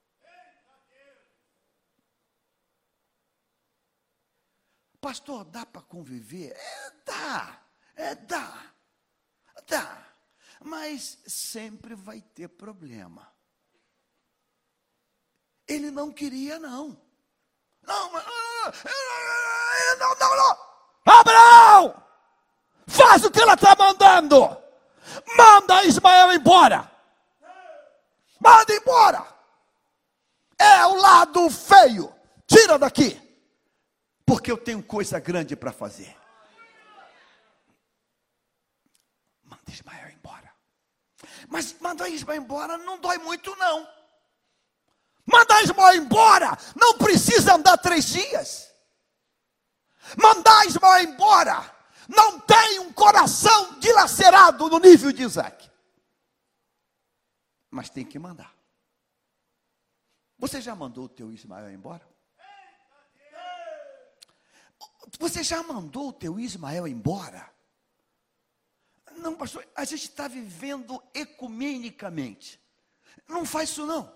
[5.00, 6.56] Pastor, dá para conviver?
[6.56, 8.74] É, dá, é, dá,
[9.68, 10.16] dá,
[10.62, 13.33] mas sempre vai ter problema.
[15.68, 16.98] Ele não queria, não.
[17.82, 18.18] Não.
[18.18, 18.24] Ah,
[18.66, 20.74] ah, não, não, não.
[21.06, 22.04] Abraão,
[22.88, 24.58] faz o que ela está mandando.
[25.38, 26.90] Manda Ismael embora.
[28.40, 29.26] Manda embora.
[30.60, 32.14] É o lado feio.
[32.48, 33.20] Tira daqui.
[34.26, 36.16] Porque eu tenho coisa grande para fazer.
[39.44, 40.54] Manda Ismael embora.
[41.48, 43.88] Mas mandar Ismael embora não dói muito, não.
[45.26, 48.74] Mandar Ismael embora não precisa andar três dias
[50.22, 51.76] mandar Ismael embora,
[52.08, 55.70] não tem um coração dilacerado no nível de Isaac.
[57.70, 58.54] Mas tem que mandar.
[60.38, 62.08] Você já mandou o teu Ismael embora?
[65.20, 67.52] Você já mandou o teu Ismael embora?
[69.18, 72.60] Não, pastor, a gente está vivendo ecumenicamente.
[73.28, 74.14] Não faz isso não.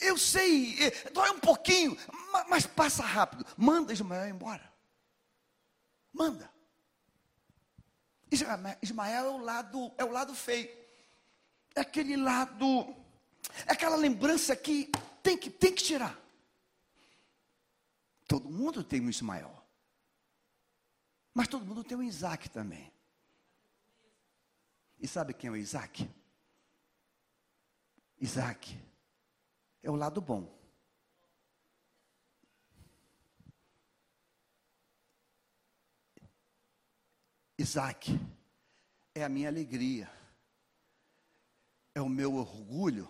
[0.00, 1.96] Eu sei, é, dói um pouquinho,
[2.48, 3.44] mas passa rápido.
[3.56, 4.72] Manda Ismael embora.
[6.12, 6.50] Manda.
[8.80, 10.68] Ismael é o lado, é o lado feio.
[11.74, 12.94] É aquele lado,
[13.66, 14.90] é aquela lembrança que
[15.22, 16.18] tem que, tem que tirar.
[18.26, 19.62] Todo mundo tem um Ismael.
[21.34, 22.92] Mas todo mundo tem um Isaac também.
[24.98, 26.08] E sabe quem é o Isaac?
[28.18, 28.78] Isaac
[29.82, 30.48] é o lado bom.
[37.58, 38.18] Isaac
[39.14, 40.10] é a minha alegria,
[41.94, 43.08] é o meu orgulho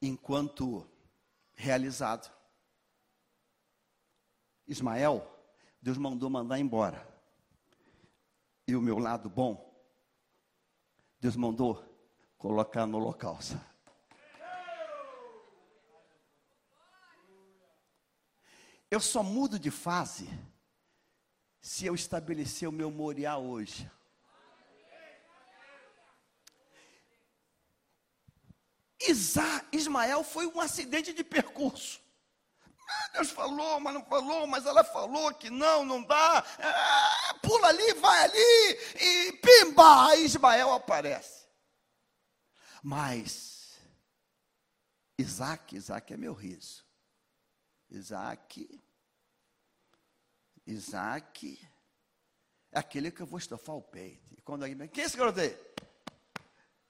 [0.00, 0.86] enquanto
[1.54, 2.30] realizado.
[4.66, 5.26] Ismael,
[5.80, 7.06] Deus mandou mandar embora.
[8.66, 9.74] E o meu lado bom,
[11.20, 11.82] Deus mandou
[12.38, 13.38] colocar no local.
[18.94, 20.28] Eu só mudo de fase
[21.60, 23.90] se eu estabelecer o meu Moriá hoje.
[29.00, 32.00] Isa, Ismael foi um acidente de percurso.
[32.88, 36.44] Ah, Deus falou, mas não falou, mas ela falou que não, não dá.
[36.60, 41.48] Ah, pula ali, vai ali, e pimba, aí Ismael aparece.
[42.80, 43.76] Mas,
[45.18, 46.84] Isaac, Isaac é meu riso.
[47.90, 48.83] Isaac
[50.66, 51.58] Isaac
[52.72, 54.34] é aquele que eu vou estofar o peito.
[54.36, 55.56] E quando alguém me quem é esse garoto aí?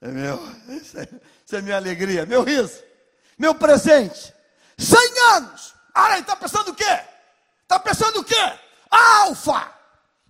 [0.00, 1.08] É meu, isso é,
[1.52, 2.82] é minha alegria, meu riso,
[3.38, 4.34] meu presente.
[4.76, 4.98] 100
[5.36, 5.74] anos.
[5.94, 7.00] Ah, está pensando o quê?
[7.62, 8.58] Está pensando o quê?
[8.90, 9.72] Alfa!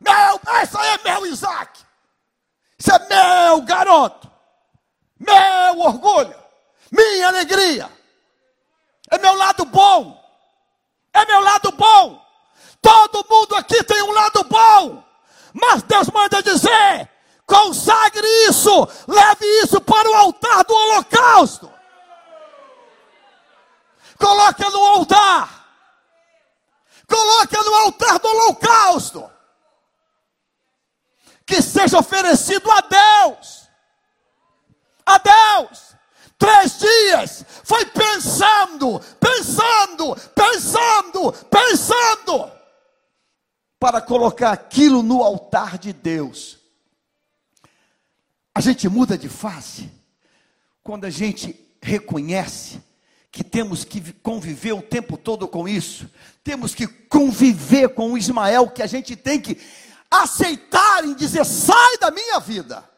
[0.00, 1.80] Meu, aí é meu Isaac.
[2.78, 4.30] Isso é meu garoto.
[5.18, 6.34] Meu orgulho.
[6.90, 7.90] Minha alegria.
[9.10, 10.22] É meu lado bom.
[11.12, 12.23] É meu lado bom.
[12.84, 15.02] Todo mundo aqui tem um lado bom.
[15.54, 17.10] Mas Deus manda dizer:
[17.46, 21.72] consagre isso, leve isso para o altar do holocausto.
[24.18, 25.64] Coloque no altar.
[27.08, 29.30] Coloque no altar do holocausto.
[31.46, 33.68] Que seja oferecido a Deus.
[35.06, 35.94] A Deus.
[36.38, 42.52] Três dias foi pensando, pensando, pensando, pensando,
[43.78, 46.58] para colocar aquilo no altar de Deus.
[48.54, 49.90] A gente muda de face
[50.82, 52.80] quando a gente reconhece
[53.34, 56.08] que temos que conviver o tempo todo com isso,
[56.44, 59.60] temos que conviver com o Ismael, que a gente tem que
[60.08, 62.88] aceitar e dizer: sai da minha vida,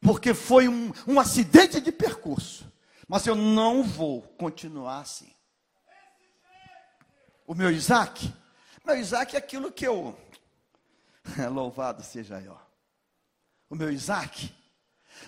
[0.00, 2.70] porque foi um, um acidente de percurso,
[3.06, 5.30] mas eu não vou continuar assim.
[7.46, 8.32] O meu Isaac,
[8.86, 10.16] meu Isaac é aquilo que eu,
[11.52, 12.56] louvado seja eu,
[13.68, 14.54] o meu Isaac,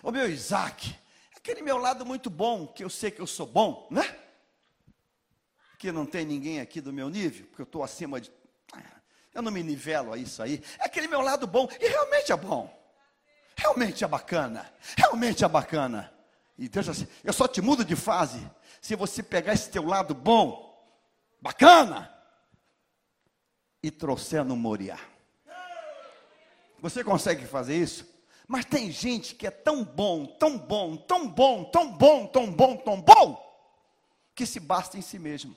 [0.01, 0.97] o meu Isaac,
[1.37, 4.17] aquele meu lado muito bom, que eu sei que eu sou bom, né?
[5.77, 8.31] Que não tem ninguém aqui do meu nível, porque eu estou acima de.
[9.35, 10.63] Eu não me nivelo a isso aí.
[10.79, 12.73] É aquele meu lado bom, e realmente é bom.
[13.57, 14.73] Realmente é bacana.
[14.97, 16.13] Realmente é bacana.
[16.57, 18.49] E Deus assim, eu só te mudo de fase
[18.81, 20.81] se você pegar esse teu lado bom,
[21.41, 22.18] bacana,
[23.83, 24.99] e trouxer no Moriá.
[26.81, 28.07] Você consegue fazer isso?
[28.47, 32.77] Mas tem gente que é tão bom, tão bom, tão bom, tão bom, tão bom,
[32.77, 33.45] tão bom,
[34.35, 35.55] que se basta em si mesmo.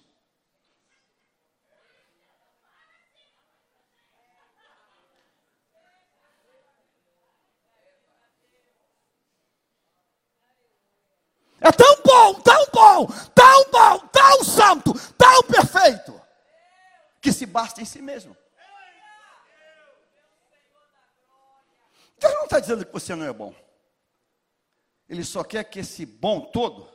[11.61, 16.20] É tão bom, tão bom, tão bom, tão santo, tão perfeito,
[17.22, 18.36] que se basta em si mesmo.
[22.17, 23.55] Deus não está dizendo que você não é bom.
[25.07, 26.89] Ele só quer que esse bom todo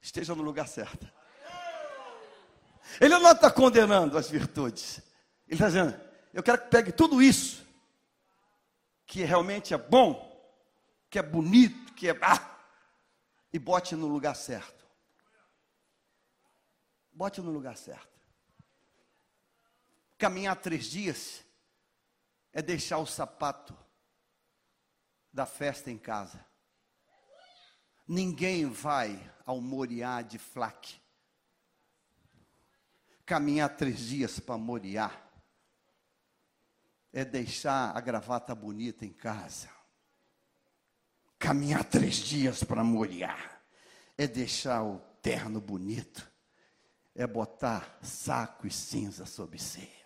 [0.00, 1.10] esteja no lugar certo.
[3.00, 4.98] Ele não está condenando as virtudes.
[5.46, 6.00] Ele está dizendo:
[6.32, 7.66] eu quero que pegue tudo isso,
[9.06, 10.26] que realmente é bom,
[11.10, 12.18] que é bonito, que é.
[12.22, 12.56] Ah,
[13.52, 14.86] e bote no lugar certo.
[17.12, 18.17] Bote no lugar certo.
[20.18, 21.44] Caminhar três dias
[22.52, 23.76] é deixar o sapato
[25.32, 26.44] da festa em casa.
[28.06, 31.00] Ninguém vai ao Moriá de flaque.
[33.24, 35.12] Caminhar três dias para Moriá
[37.12, 39.70] é deixar a gravata bonita em casa.
[41.38, 43.36] Caminhar três dias para Moriá
[44.16, 46.28] é deixar o terno bonito,
[47.14, 49.97] é botar saco e cinza sob ceia.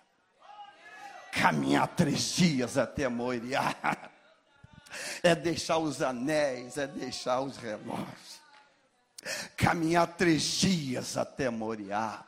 [1.32, 3.74] Caminhar três dias até Moriá
[5.24, 8.42] é deixar os anéis, é deixar os relógios,
[9.56, 12.22] caminhar três dias até Moriá,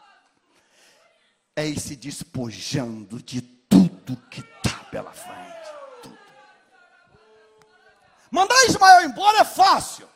[1.55, 5.69] é ir se despojando de tudo que está pela frente.
[6.03, 6.19] Tudo.
[8.31, 10.09] Mandar Ismael embora é fácil,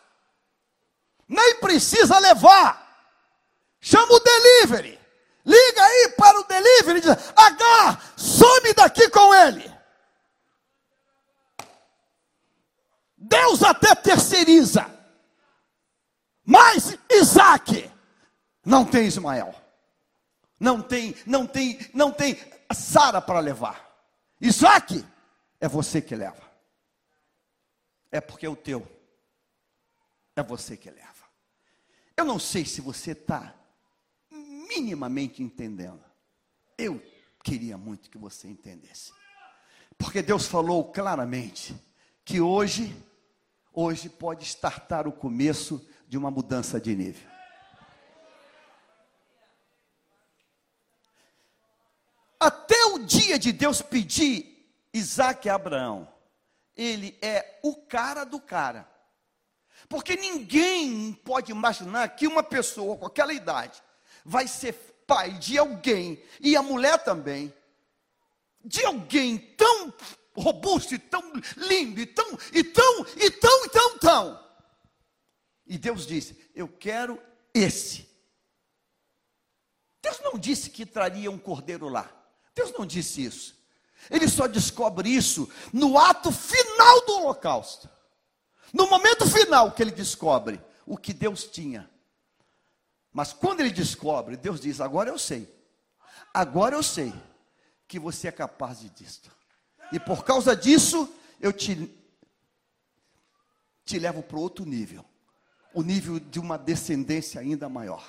[1.28, 3.06] nem precisa levar,
[3.82, 4.98] chama o delivery.
[5.48, 9.74] Liga aí para o delivery e diz: H, some daqui com ele.
[13.16, 14.86] Deus até terceiriza.
[16.44, 17.90] Mas Isaac
[18.62, 19.54] não tem Ismael.
[20.60, 22.36] Não tem, não tem, não tem
[22.70, 23.88] Sara para levar.
[24.38, 25.02] Isaac
[25.58, 26.42] é você que leva.
[28.10, 28.86] É porque é o teu.
[30.36, 31.24] É você que leva.
[32.14, 33.54] Eu não sei se você está
[34.68, 36.04] minimamente entendendo.
[36.76, 37.02] Eu
[37.42, 39.12] queria muito que você entendesse.
[39.96, 41.74] Porque Deus falou claramente
[42.24, 42.94] que hoje
[43.72, 47.28] hoje pode startar o começo de uma mudança de nível.
[52.40, 56.12] Até o dia de Deus pedir Isaac a Abraão,
[56.76, 58.88] ele é o cara do cara.
[59.88, 63.80] Porque ninguém pode imaginar que uma pessoa com aquela idade
[64.24, 64.72] vai ser
[65.06, 67.52] pai de alguém, e a mulher também,
[68.64, 69.92] de alguém tão
[70.36, 74.48] robusto e tão lindo, e tão, e tão, e tão, e tão, tão.
[75.66, 77.20] E Deus disse: Eu quero
[77.54, 78.08] esse.
[80.02, 82.10] Deus não disse que traria um cordeiro lá.
[82.54, 83.58] Deus não disse isso.
[84.10, 87.88] Ele só descobre isso no ato final do holocausto.
[88.72, 91.90] No momento final que ele descobre o que Deus tinha
[93.12, 95.52] Mas quando ele descobre, Deus diz: Agora eu sei.
[96.32, 97.12] Agora eu sei
[97.86, 99.30] que você é capaz de disto.
[99.92, 101.90] E por causa disso, eu te,
[103.84, 105.04] te levo para outro nível
[105.72, 108.04] o nível de uma descendência ainda maior.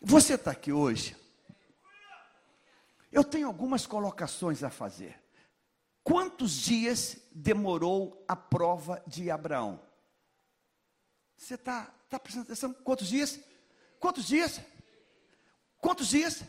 [0.00, 1.16] Você está aqui hoje.
[3.12, 5.22] Eu tenho algumas colocações a fazer.
[6.02, 9.80] Quantos dias demorou a prova de Abraão?
[11.36, 12.72] Você está tá prestando atenção?
[12.72, 13.40] Quantos dias?
[13.98, 14.60] Quantos dias?
[15.80, 16.42] Quantos dias?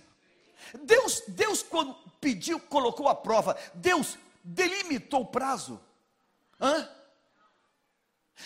[0.83, 5.79] Deus, Deus quando pediu, colocou a prova, Deus delimitou o prazo.
[6.59, 6.89] Hã?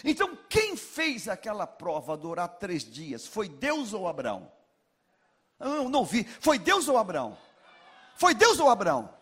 [0.04, 3.26] Então, quem fez aquela prova durar três dias?
[3.26, 4.52] Foi Deus ou Abraão?
[5.60, 6.24] Eu não vi.
[6.24, 7.38] Foi Deus ou Abraão?
[8.16, 9.14] Foi Deus ou Abraão?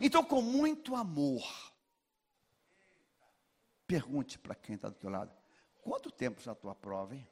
[0.00, 1.42] Então, com muito amor,
[3.86, 5.32] pergunte para quem está do teu lado:
[5.82, 7.26] quanto tempo já tua prova, hein?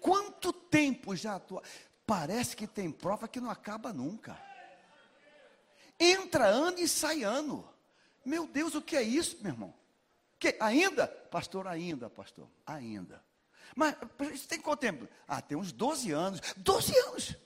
[0.00, 1.62] Quanto tempo já a tua.
[2.06, 4.40] Parece que tem prova que não acaba nunca.
[5.98, 7.68] Entra ano e sai ano.
[8.24, 9.74] Meu Deus, o que é isso, meu irmão?
[10.38, 11.06] Que, ainda?
[11.06, 13.22] Pastor, ainda, pastor, ainda.
[13.74, 13.96] Mas
[14.32, 15.08] isso tem quanto tempo?
[15.26, 16.40] Ah, tem uns 12 anos.
[16.56, 17.36] 12 anos.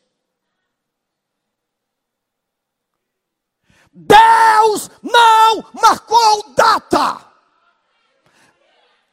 [3.93, 7.31] Deus não marcou data.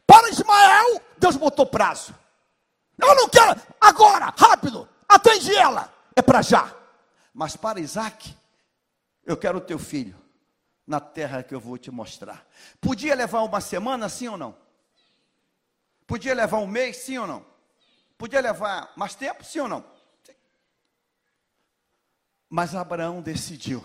[0.08, 2.16] Para Ismael, Deus botou prazo.
[2.98, 5.94] Eu não quero agora, rápido, atende ela.
[6.16, 6.74] É para já.
[7.34, 8.36] Mas para Isaac,
[9.26, 10.16] eu quero o teu filho
[10.88, 12.46] na terra que eu vou te mostrar.
[12.82, 14.58] Podia levar uma semana, sim ou não?
[16.08, 17.46] Podia levar um mês, sim ou não?
[18.18, 19.86] Podia levar mais tempo, sim ou não?
[22.50, 23.84] Mas Abraão decidiu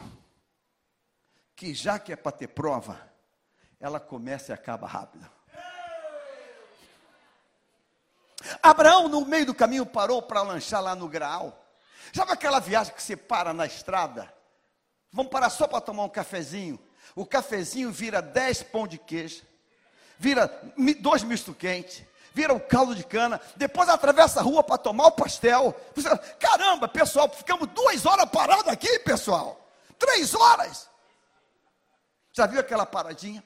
[1.64, 3.00] que já que é para ter prova,
[3.80, 5.26] ela começa e acaba rápido.
[8.62, 11.58] Abraão, no meio do caminho, parou para lanchar lá no Graal.
[12.12, 14.30] Sabe aquela viagem que você para na estrada?
[15.10, 16.78] Vamos parar só para tomar um cafezinho.
[17.16, 19.42] O cafezinho vira 10 pão de queijo,
[20.18, 20.46] vira
[21.00, 25.12] dois misto quente, vira o caldo de cana, depois atravessa a rua para tomar o
[25.12, 25.74] pastel.
[26.38, 29.66] Caramba, pessoal, ficamos duas horas parados aqui, pessoal.
[29.98, 30.92] Três horas.
[32.34, 33.42] Já viu aquela paradinha?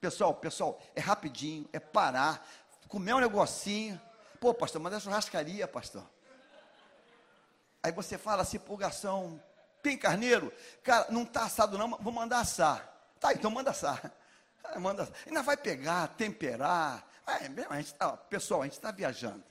[0.00, 2.48] Pessoal, pessoal, é rapidinho, é parar,
[2.88, 4.00] comer um negocinho.
[4.40, 6.02] Pô, pastor, mas é churrascaria, pastor.
[7.82, 9.40] Aí você fala assim, pulgação,
[9.82, 10.50] tem carneiro?
[10.82, 12.90] Cara, não está assado não, vou mandar assar.
[13.20, 14.10] Tá, então manda assar.
[14.68, 17.06] Ah, manda, ainda vai pegar, temperar.
[17.24, 19.44] É, a gente tá, pessoal, a gente está viajando.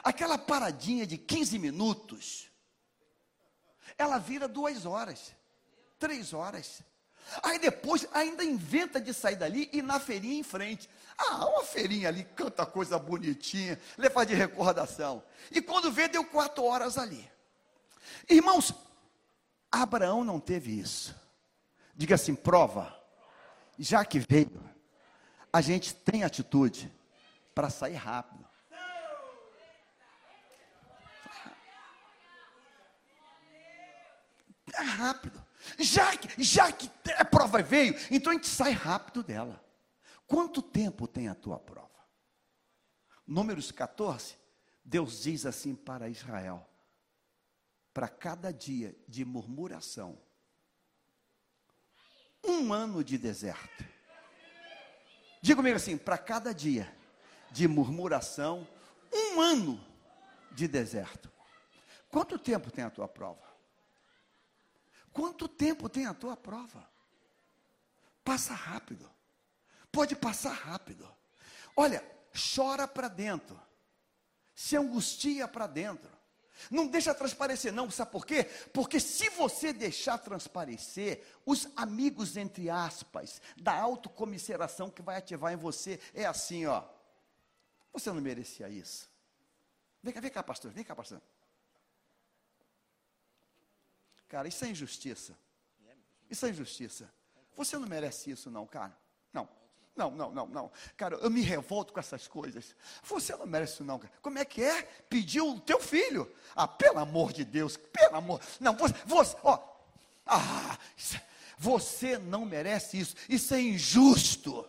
[0.00, 2.48] Aquela paradinha de 15 minutos,
[3.98, 5.34] ela vira duas horas,
[5.98, 6.84] três horas.
[7.42, 10.88] Aí depois ainda inventa de sair dali e na feirinha em frente.
[11.16, 15.22] Ah, uma feirinha ali, canta coisa bonitinha, leva de recordação.
[15.50, 17.28] E quando vê, deu quatro horas ali.
[18.28, 18.72] Irmãos,
[19.70, 21.14] Abraão não teve isso.
[21.94, 22.96] Diga assim: prova.
[23.78, 24.60] Já que veio,
[25.52, 26.92] a gente tem atitude
[27.54, 28.46] para sair rápido.
[34.74, 35.47] É rápido.
[35.78, 39.62] Já que, já que a prova veio, então a gente sai rápido dela.
[40.26, 41.88] Quanto tempo tem a tua prova?
[43.26, 44.36] Números 14,
[44.84, 46.66] Deus diz assim para Israel:
[47.92, 50.18] para cada dia de murmuração,
[52.44, 53.84] um ano de deserto.
[55.42, 56.94] Diga comigo assim: para cada dia
[57.50, 58.66] de murmuração,
[59.12, 59.84] um ano
[60.52, 61.30] de deserto.
[62.10, 63.47] Quanto tempo tem a tua prova?
[65.18, 66.88] Quanto tempo tem a tua prova?
[68.22, 69.10] Passa rápido.
[69.90, 71.12] Pode passar rápido.
[71.74, 72.08] Olha,
[72.54, 73.60] chora para dentro.
[74.54, 76.08] Se angustia para dentro.
[76.70, 78.44] Não deixa transparecer, não, sabe por quê?
[78.72, 85.56] Porque se você deixar transparecer, os amigos, entre aspas, da autocomisseração que vai ativar em
[85.56, 86.84] você, é assim, ó.
[87.92, 89.10] Você não merecia isso.
[90.00, 91.20] Vem cá, vem cá, pastor, vem cá, pastor.
[94.28, 95.36] Cara, isso é injustiça.
[96.30, 97.10] Isso é injustiça.
[97.56, 98.96] Você não merece isso, não, cara.
[99.32, 99.48] Não.
[99.96, 100.72] Não, não, não, não.
[100.96, 102.76] Cara, eu me revolto com essas coisas.
[103.02, 103.98] Você não merece isso, não.
[103.98, 104.12] Cara.
[104.22, 104.82] Como é que é?
[104.82, 106.32] Pediu o teu filho.
[106.54, 108.40] Ah, pelo amor de Deus, pelo amor.
[108.60, 109.58] Não, você, você ó.
[110.24, 110.78] Ah,
[111.58, 113.16] você não merece isso.
[113.28, 114.68] Isso é injusto.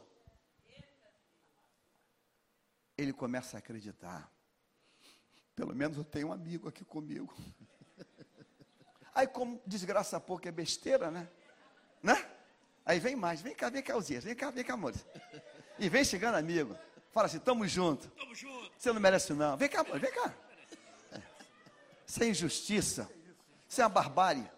[2.97, 4.31] Ele começa a acreditar.
[5.55, 7.35] Pelo menos eu tenho um amigo aqui comigo.
[9.19, 11.27] Aí, como desgraça pouco é besteira, né?
[12.01, 12.25] Né?
[12.85, 14.93] Aí vem mais, vem cá, vem cá, Uzias, vem cá, vem cá, amor.
[15.77, 16.73] E vem chegando amigo.
[17.11, 18.07] Fala assim, tamo junto.
[18.11, 18.71] Tamo junto.
[18.77, 19.57] Você não merece não.
[19.57, 20.33] Vem cá, vem cá.
[22.07, 23.09] Isso é injustiça.
[23.67, 24.49] Isso é uma barbárie.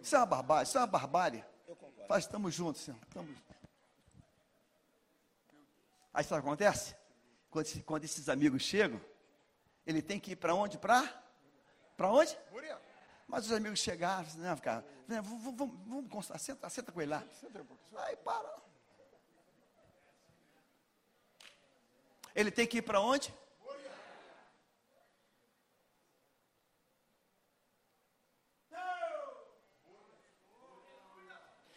[0.00, 0.64] Isso é uma barbárie.
[0.64, 1.44] Isso é uma barbárie.
[2.08, 2.98] Faz, estamos juntos, Senhor.
[3.14, 3.32] Tamo...
[6.12, 6.96] Aí sabe o que acontece?
[7.50, 9.00] Quando, quando esses amigos chegam,
[9.86, 10.76] ele tem que ir para onde?
[10.76, 11.08] Para?
[11.96, 12.36] Para onde?
[13.28, 17.22] Mas os amigos chegaram, né, ficar, né, vamos, vamos, vamos senta, senta com ele lá.
[17.98, 18.56] Aí para.
[22.34, 23.34] Ele tem que ir para onde?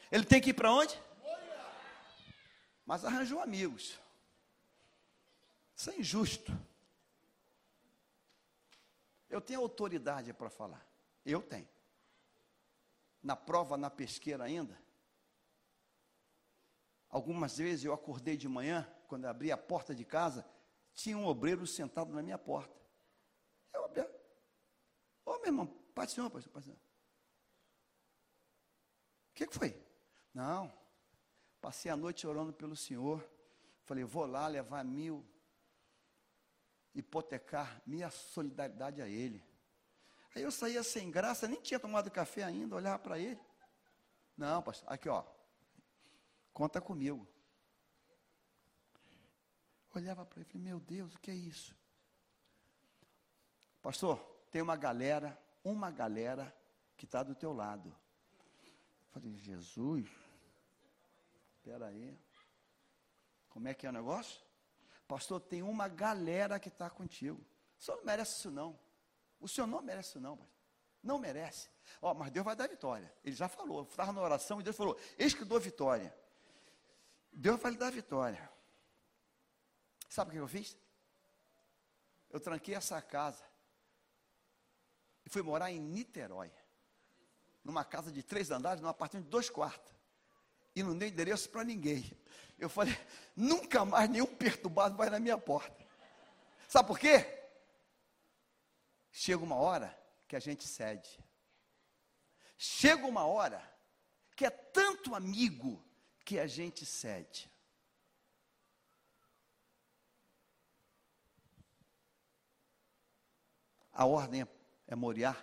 [0.09, 1.01] Ele tem que ir para onde?
[2.85, 3.99] Mas arranjou amigos.
[5.75, 6.51] Isso é injusto.
[9.29, 10.90] Eu tenho autoridade para falar.
[11.25, 11.67] Eu tenho.
[13.21, 14.81] Na prova, na pesqueira ainda.
[17.09, 20.49] Algumas vezes eu acordei de manhã, quando abri a porta de casa,
[20.93, 22.75] tinha um obreiro sentado na minha porta.
[23.73, 24.01] Eu abri.
[25.25, 26.77] Ô, meu irmão, do Senhor, Pai do Senhor.
[29.29, 29.81] O que, que foi?
[30.33, 30.71] Não.
[31.59, 33.27] Passei a noite orando pelo Senhor.
[33.83, 35.25] Falei, vou lá levar mil,
[36.93, 39.43] hipotecar minha solidariedade a Ele.
[40.35, 43.39] Aí eu saía sem graça, nem tinha tomado café ainda, olhava para ele.
[44.37, 45.23] Não, pastor, aqui ó,
[46.53, 47.27] conta comigo.
[49.93, 51.75] Olhava para ele e falei, meu Deus, o que é isso?
[53.81, 54.17] Pastor,
[54.49, 56.55] tem uma galera, uma galera
[56.95, 57.93] que está do teu lado.
[59.11, 60.09] falei, Jesus,
[61.57, 62.17] espera aí.
[63.49, 64.41] Como é que é o negócio?
[65.07, 67.45] Pastor, tem uma galera que está contigo.
[67.77, 68.79] Senhor não merece isso não.
[69.41, 70.61] O senhor não merece não, pastor.
[71.03, 71.67] Não merece.
[72.01, 73.11] Ó, mas Deus vai dar vitória.
[73.23, 73.83] Ele já falou.
[73.83, 76.15] Estava na oração e Deus falou: Eis que dou vitória.
[77.33, 78.49] Deus vai lhe dar vitória.
[80.07, 80.77] Sabe o que eu fiz?
[82.29, 83.43] Eu tranquei essa casa
[85.25, 86.51] e fui morar em Niterói.
[87.63, 89.91] Numa casa de três andares, num apartamento de dois quartos.
[90.75, 92.11] E não dei endereço para ninguém.
[92.57, 92.97] Eu falei,
[93.35, 95.75] nunca mais nenhum perturbado vai na minha porta.
[96.67, 97.40] Sabe por quê?
[99.11, 99.97] Chega uma hora
[100.27, 101.19] que a gente cede.
[102.57, 103.61] Chega uma hora
[104.35, 105.83] que é tanto amigo
[106.23, 107.51] que a gente cede.
[113.91, 114.47] A ordem
[114.87, 115.35] é, Moriá.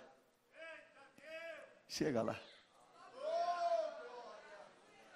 [1.87, 2.39] Chega lá.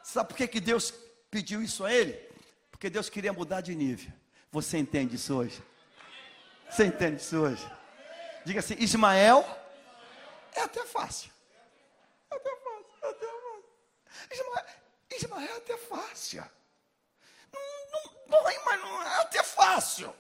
[0.04, 0.92] Sabe por que, que Deus
[1.32, 2.14] pediu isso a ele?
[2.70, 4.14] Porque Deus queria mudar de nível.
[4.52, 5.64] Você entende isso hoje?
[6.70, 7.83] Você entende isso hoje?
[8.46, 9.46] Diga assim: Ismael
[10.54, 11.32] é até fácil.
[12.32, 13.64] É até fácil, é até fácil.
[14.32, 14.66] Ismael,
[15.16, 16.46] Ismael é até fácil.
[17.52, 20.14] Não, não dói, mas não é até fácil.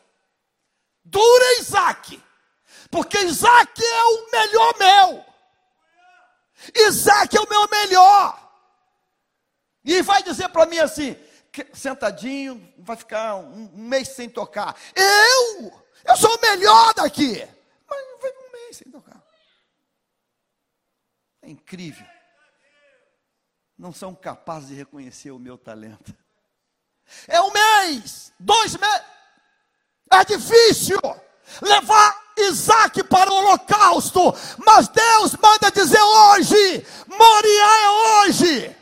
[1.04, 2.22] Dura Isaac.
[2.90, 5.26] Porque Isaac é o melhor meu.
[6.88, 8.40] Isaac é o meu melhor.
[9.84, 11.18] E vai dizer para mim assim,
[11.74, 14.76] sentadinho, vai ficar um, um, mês sem tocar.
[14.96, 15.74] Eu?
[16.06, 17.48] Eu sou o melhor daqui.
[17.94, 19.24] Mas vai um mês sem tocar.
[21.42, 22.06] É incrível.
[23.78, 26.16] Não são capazes de reconhecer o meu talento.
[27.28, 29.02] É um mês, dois meses.
[30.12, 31.00] É difícil
[31.62, 34.34] levar Isaac para o holocausto,
[34.66, 38.76] mas Deus manda dizer hoje: Moriá é hoje.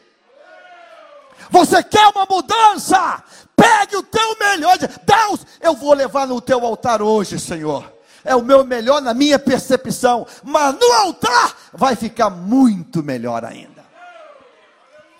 [1.49, 3.23] Você quer uma mudança?
[3.55, 4.77] Pegue o teu melhor.
[4.77, 8.00] Deus, eu vou levar no teu altar hoje, Senhor.
[8.23, 13.85] É o meu melhor na minha percepção, mas no altar vai ficar muito melhor ainda.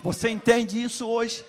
[0.02, 1.44] Você entende isso hoje?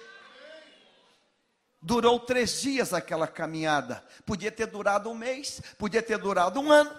[1.81, 4.03] Durou três dias aquela caminhada.
[4.25, 6.95] Podia ter durado um mês, podia ter durado um ano.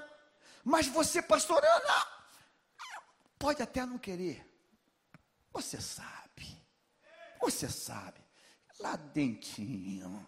[0.63, 1.63] Mas você, pastor.
[3.39, 4.45] Pode até não querer.
[5.53, 6.15] Você sabe.
[7.45, 8.21] Você sabe,
[8.81, 10.27] lá dentinho,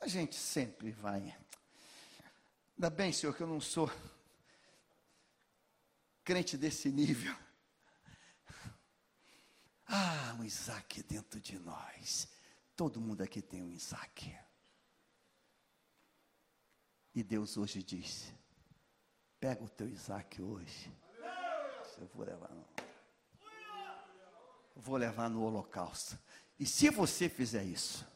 [0.00, 1.32] a gente sempre vai.
[2.78, 3.90] Ainda bem, Senhor, que eu não sou
[6.22, 7.34] crente desse nível.
[9.84, 12.28] Ah, um Isaac dentro de nós.
[12.76, 14.32] Todo mundo aqui tem um Isaac.
[17.12, 18.32] E Deus hoje diz:
[19.40, 20.96] pega o teu Isaac hoje.
[21.98, 22.66] Eu vou levar, não.
[24.76, 26.16] Vou levar no holocausto.
[26.56, 28.06] E se você fizer isso,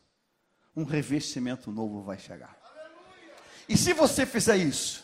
[0.76, 2.61] um revestimento novo vai chegar.
[3.72, 5.02] E se você fizer isso,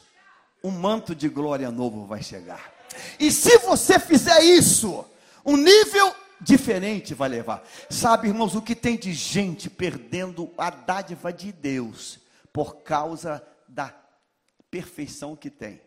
[0.62, 2.70] um manto de glória novo vai chegar.
[3.18, 5.06] E se você fizer isso,
[5.42, 7.66] um nível diferente vai levar.
[7.88, 12.20] Sabe, irmãos, o que tem de gente perdendo a dádiva de Deus
[12.52, 13.90] por causa da
[14.70, 15.80] perfeição que tem.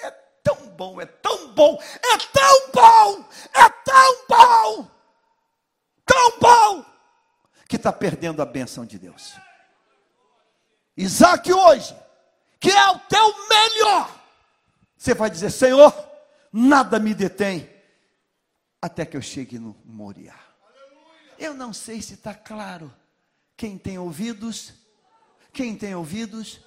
[0.00, 0.10] É
[0.42, 3.24] tão bom, é tão bom, é tão bom,
[3.54, 4.90] é tão bom,
[6.04, 6.84] tão bom,
[7.68, 9.36] que está perdendo a benção de Deus.
[10.96, 11.94] Isaac hoje,
[12.58, 14.24] que é o teu melhor,
[14.96, 15.92] você vai dizer: Senhor,
[16.52, 17.70] nada me detém
[18.80, 20.38] até que eu chegue no Moriá.
[21.38, 22.92] Eu não sei se está claro.
[23.56, 24.72] Quem tem ouvidos,
[25.52, 26.60] quem tem ouvidos,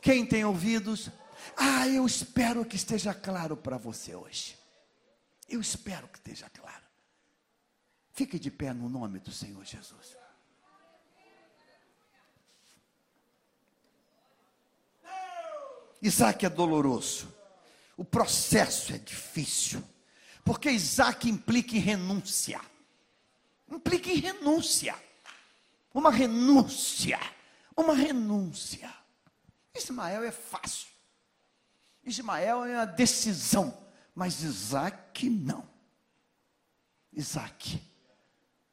[0.00, 1.10] quem tem ouvidos,
[1.56, 4.58] ah, eu espero que esteja claro para você hoje.
[5.48, 6.84] Eu espero que esteja claro.
[8.12, 10.16] Fique de pé no nome do Senhor Jesus.
[16.02, 17.32] Isaac é doloroso.
[17.96, 19.82] O processo é difícil.
[20.44, 22.60] Porque Isaac implica em renúncia.
[23.68, 24.96] Implica em renúncia.
[25.92, 27.20] Uma renúncia.
[27.76, 28.92] Uma renúncia.
[29.74, 30.88] Ismael é fácil.
[32.04, 33.86] Ismael é a decisão.
[34.14, 35.68] Mas Isaac não.
[37.12, 37.82] Isaac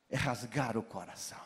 [0.09, 1.41] é rasgar o coração.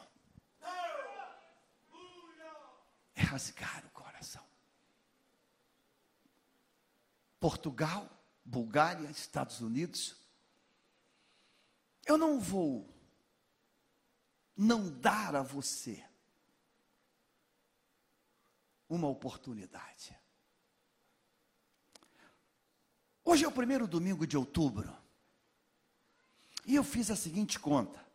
[3.16, 4.44] É rasgar o coração.
[7.42, 8.08] Portugal
[8.46, 10.16] Bulgária, Estados Unidos.
[12.06, 12.88] Eu não vou
[14.56, 16.08] não dar a você
[18.88, 20.16] uma oportunidade.
[23.24, 24.96] Hoje é o primeiro domingo de outubro.
[26.64, 28.06] E eu fiz a seguinte conta: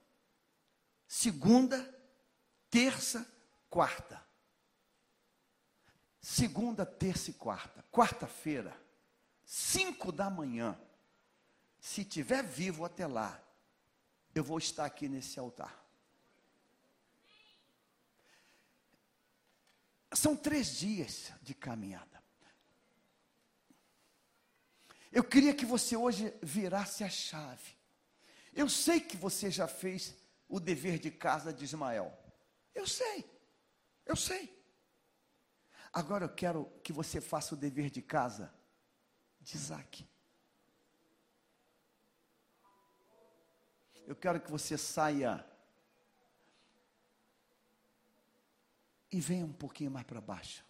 [1.08, 1.82] segunda,
[2.70, 3.28] terça,
[3.68, 4.24] quarta.
[6.20, 7.82] Segunda, terça e quarta.
[7.90, 8.85] Quarta-feira
[9.46, 10.76] 5 da manhã,
[11.78, 13.40] se tiver vivo até lá,
[14.34, 15.86] eu vou estar aqui nesse altar.
[20.12, 22.22] São três dias de caminhada.
[25.12, 27.76] Eu queria que você hoje virasse a chave.
[28.52, 30.14] Eu sei que você já fez
[30.48, 32.12] o dever de casa de Ismael.
[32.74, 33.24] Eu sei.
[34.04, 34.52] Eu sei.
[35.92, 38.52] Agora eu quero que você faça o dever de casa
[39.46, 40.04] de Isaac.
[44.04, 45.44] Eu quero que você saia
[49.10, 50.64] e venha um pouquinho mais para baixo.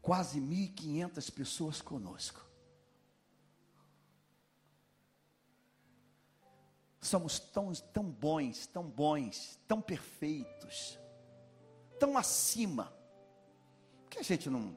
[0.00, 2.46] Quase 1.500 pessoas conosco.
[7.02, 10.98] Somos tão, tão bons, tão bons, tão perfeitos,
[11.98, 12.92] tão acima,
[14.10, 14.76] que a gente não,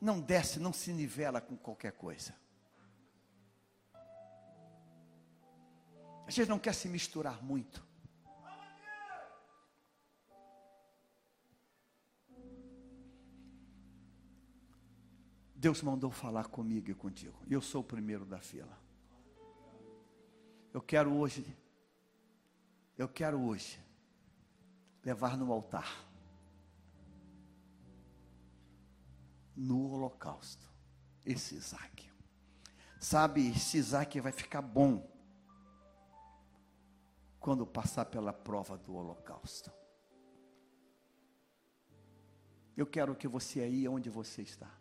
[0.00, 2.34] não desce, não se nivela com qualquer coisa.
[6.26, 7.86] A gente não quer se misturar muito.
[15.54, 17.36] Deus mandou falar comigo e contigo.
[17.50, 18.78] Eu sou o primeiro da fila.
[20.72, 21.44] Eu quero hoje,
[22.96, 23.80] eu quero hoje
[25.02, 26.07] levar no altar
[29.58, 30.66] no holocausto.
[31.26, 32.10] Esse Isaac.
[33.00, 35.06] Sabe, esse Isaac vai ficar bom
[37.40, 39.70] quando passar pela prova do holocausto.
[42.76, 44.72] Eu quero que você aí onde você está.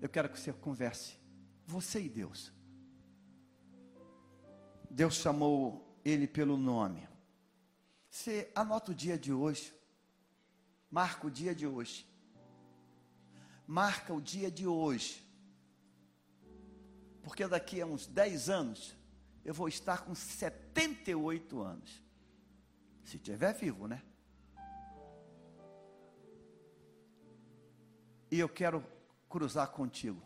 [0.00, 1.18] Eu quero que você converse,
[1.66, 2.52] você e Deus.
[4.90, 7.08] Deus chamou ele pelo nome.
[8.10, 9.75] Você anota o dia de hoje.
[10.96, 12.08] Marca o dia de hoje.
[13.66, 15.22] Marca o dia de hoje.
[17.22, 18.96] Porque daqui a uns 10 anos,
[19.44, 22.02] eu vou estar com 78 anos.
[23.04, 24.02] Se tiver vivo, né?
[28.30, 28.82] E eu quero
[29.28, 30.22] cruzar contigo.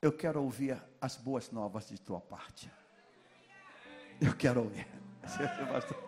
[0.00, 2.72] Eu quero ouvir as boas novas de tua parte.
[4.18, 4.88] Eu quero ouvir.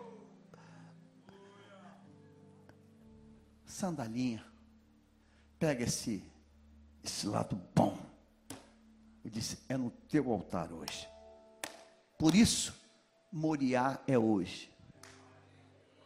[3.81, 4.45] sandalinha,
[5.57, 6.23] pega esse,
[7.03, 7.97] esse lado bom.
[9.25, 11.09] E disse: É no teu altar hoje.
[12.17, 12.75] Por isso,
[13.31, 14.71] Moriá é hoje.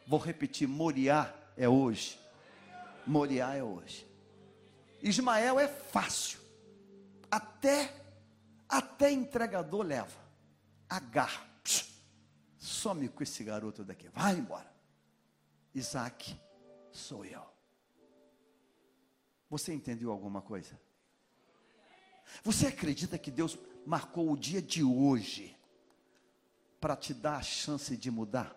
[0.07, 2.17] Vou repetir: Moriá é hoje.
[3.05, 4.07] Moriá é hoje.
[5.01, 6.39] Ismael é fácil.
[7.29, 7.93] Até,
[8.69, 10.17] até entregador leva.
[10.89, 11.45] Agar.
[12.57, 14.07] Some com esse garoto daqui.
[14.09, 14.73] Vai embora.
[15.73, 16.39] Isaac,
[16.91, 17.54] sou eu.
[19.55, 20.77] Você entendeu alguma coisa?
[22.43, 25.55] Você acredita que Deus marcou o dia de hoje
[26.81, 28.53] para te dar a chance de mudar?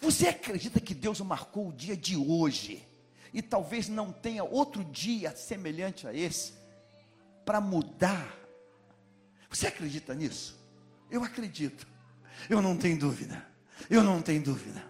[0.00, 2.84] Você acredita que Deus marcou o dia de hoje
[3.32, 6.54] e talvez não tenha outro dia semelhante a esse
[7.44, 8.36] para mudar?
[9.48, 10.60] Você acredita nisso?
[11.08, 11.86] Eu acredito.
[12.50, 13.46] Eu não tenho dúvida.
[13.88, 14.84] Eu não tenho dúvida.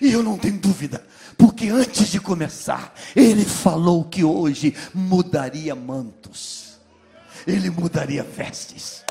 [0.00, 1.04] E eu não tenho dúvida,
[1.36, 6.78] porque antes de começar, ele falou que hoje mudaria mantos,
[7.46, 9.04] ele mudaria vestes.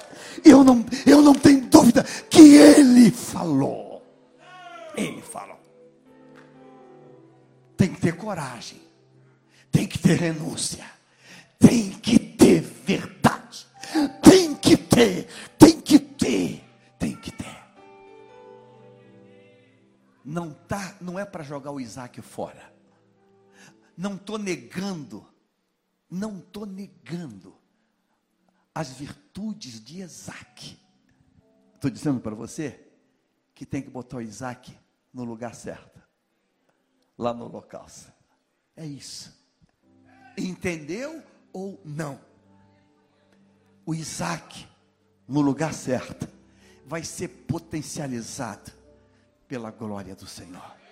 [0.44, 4.04] Eu não, eu não tenho dúvida que ele falou.
[4.96, 5.60] Ele falou.
[7.78, 8.82] Tem que ter coragem,
[9.72, 10.86] tem que ter renúncia,
[11.60, 13.68] tem que ter verdade,
[14.22, 16.62] tem que ter, tem que ter,
[20.34, 22.74] não tá, não é para jogar o Isaac fora.
[23.96, 25.24] Não estou negando,
[26.10, 27.56] não estou negando
[28.74, 30.80] as virtudes de Isaac.
[31.76, 32.92] Estou dizendo para você
[33.54, 34.76] que tem que botar o Isaac
[35.14, 36.02] no lugar certo,
[37.16, 37.86] lá no local.
[38.76, 39.32] É isso.
[40.36, 41.24] Entendeu
[41.54, 42.20] ou não?
[43.86, 44.68] O Isaac
[45.28, 46.28] no lugar certo
[46.88, 48.83] vai ser potencializado
[49.54, 50.83] pela glória do Senhor.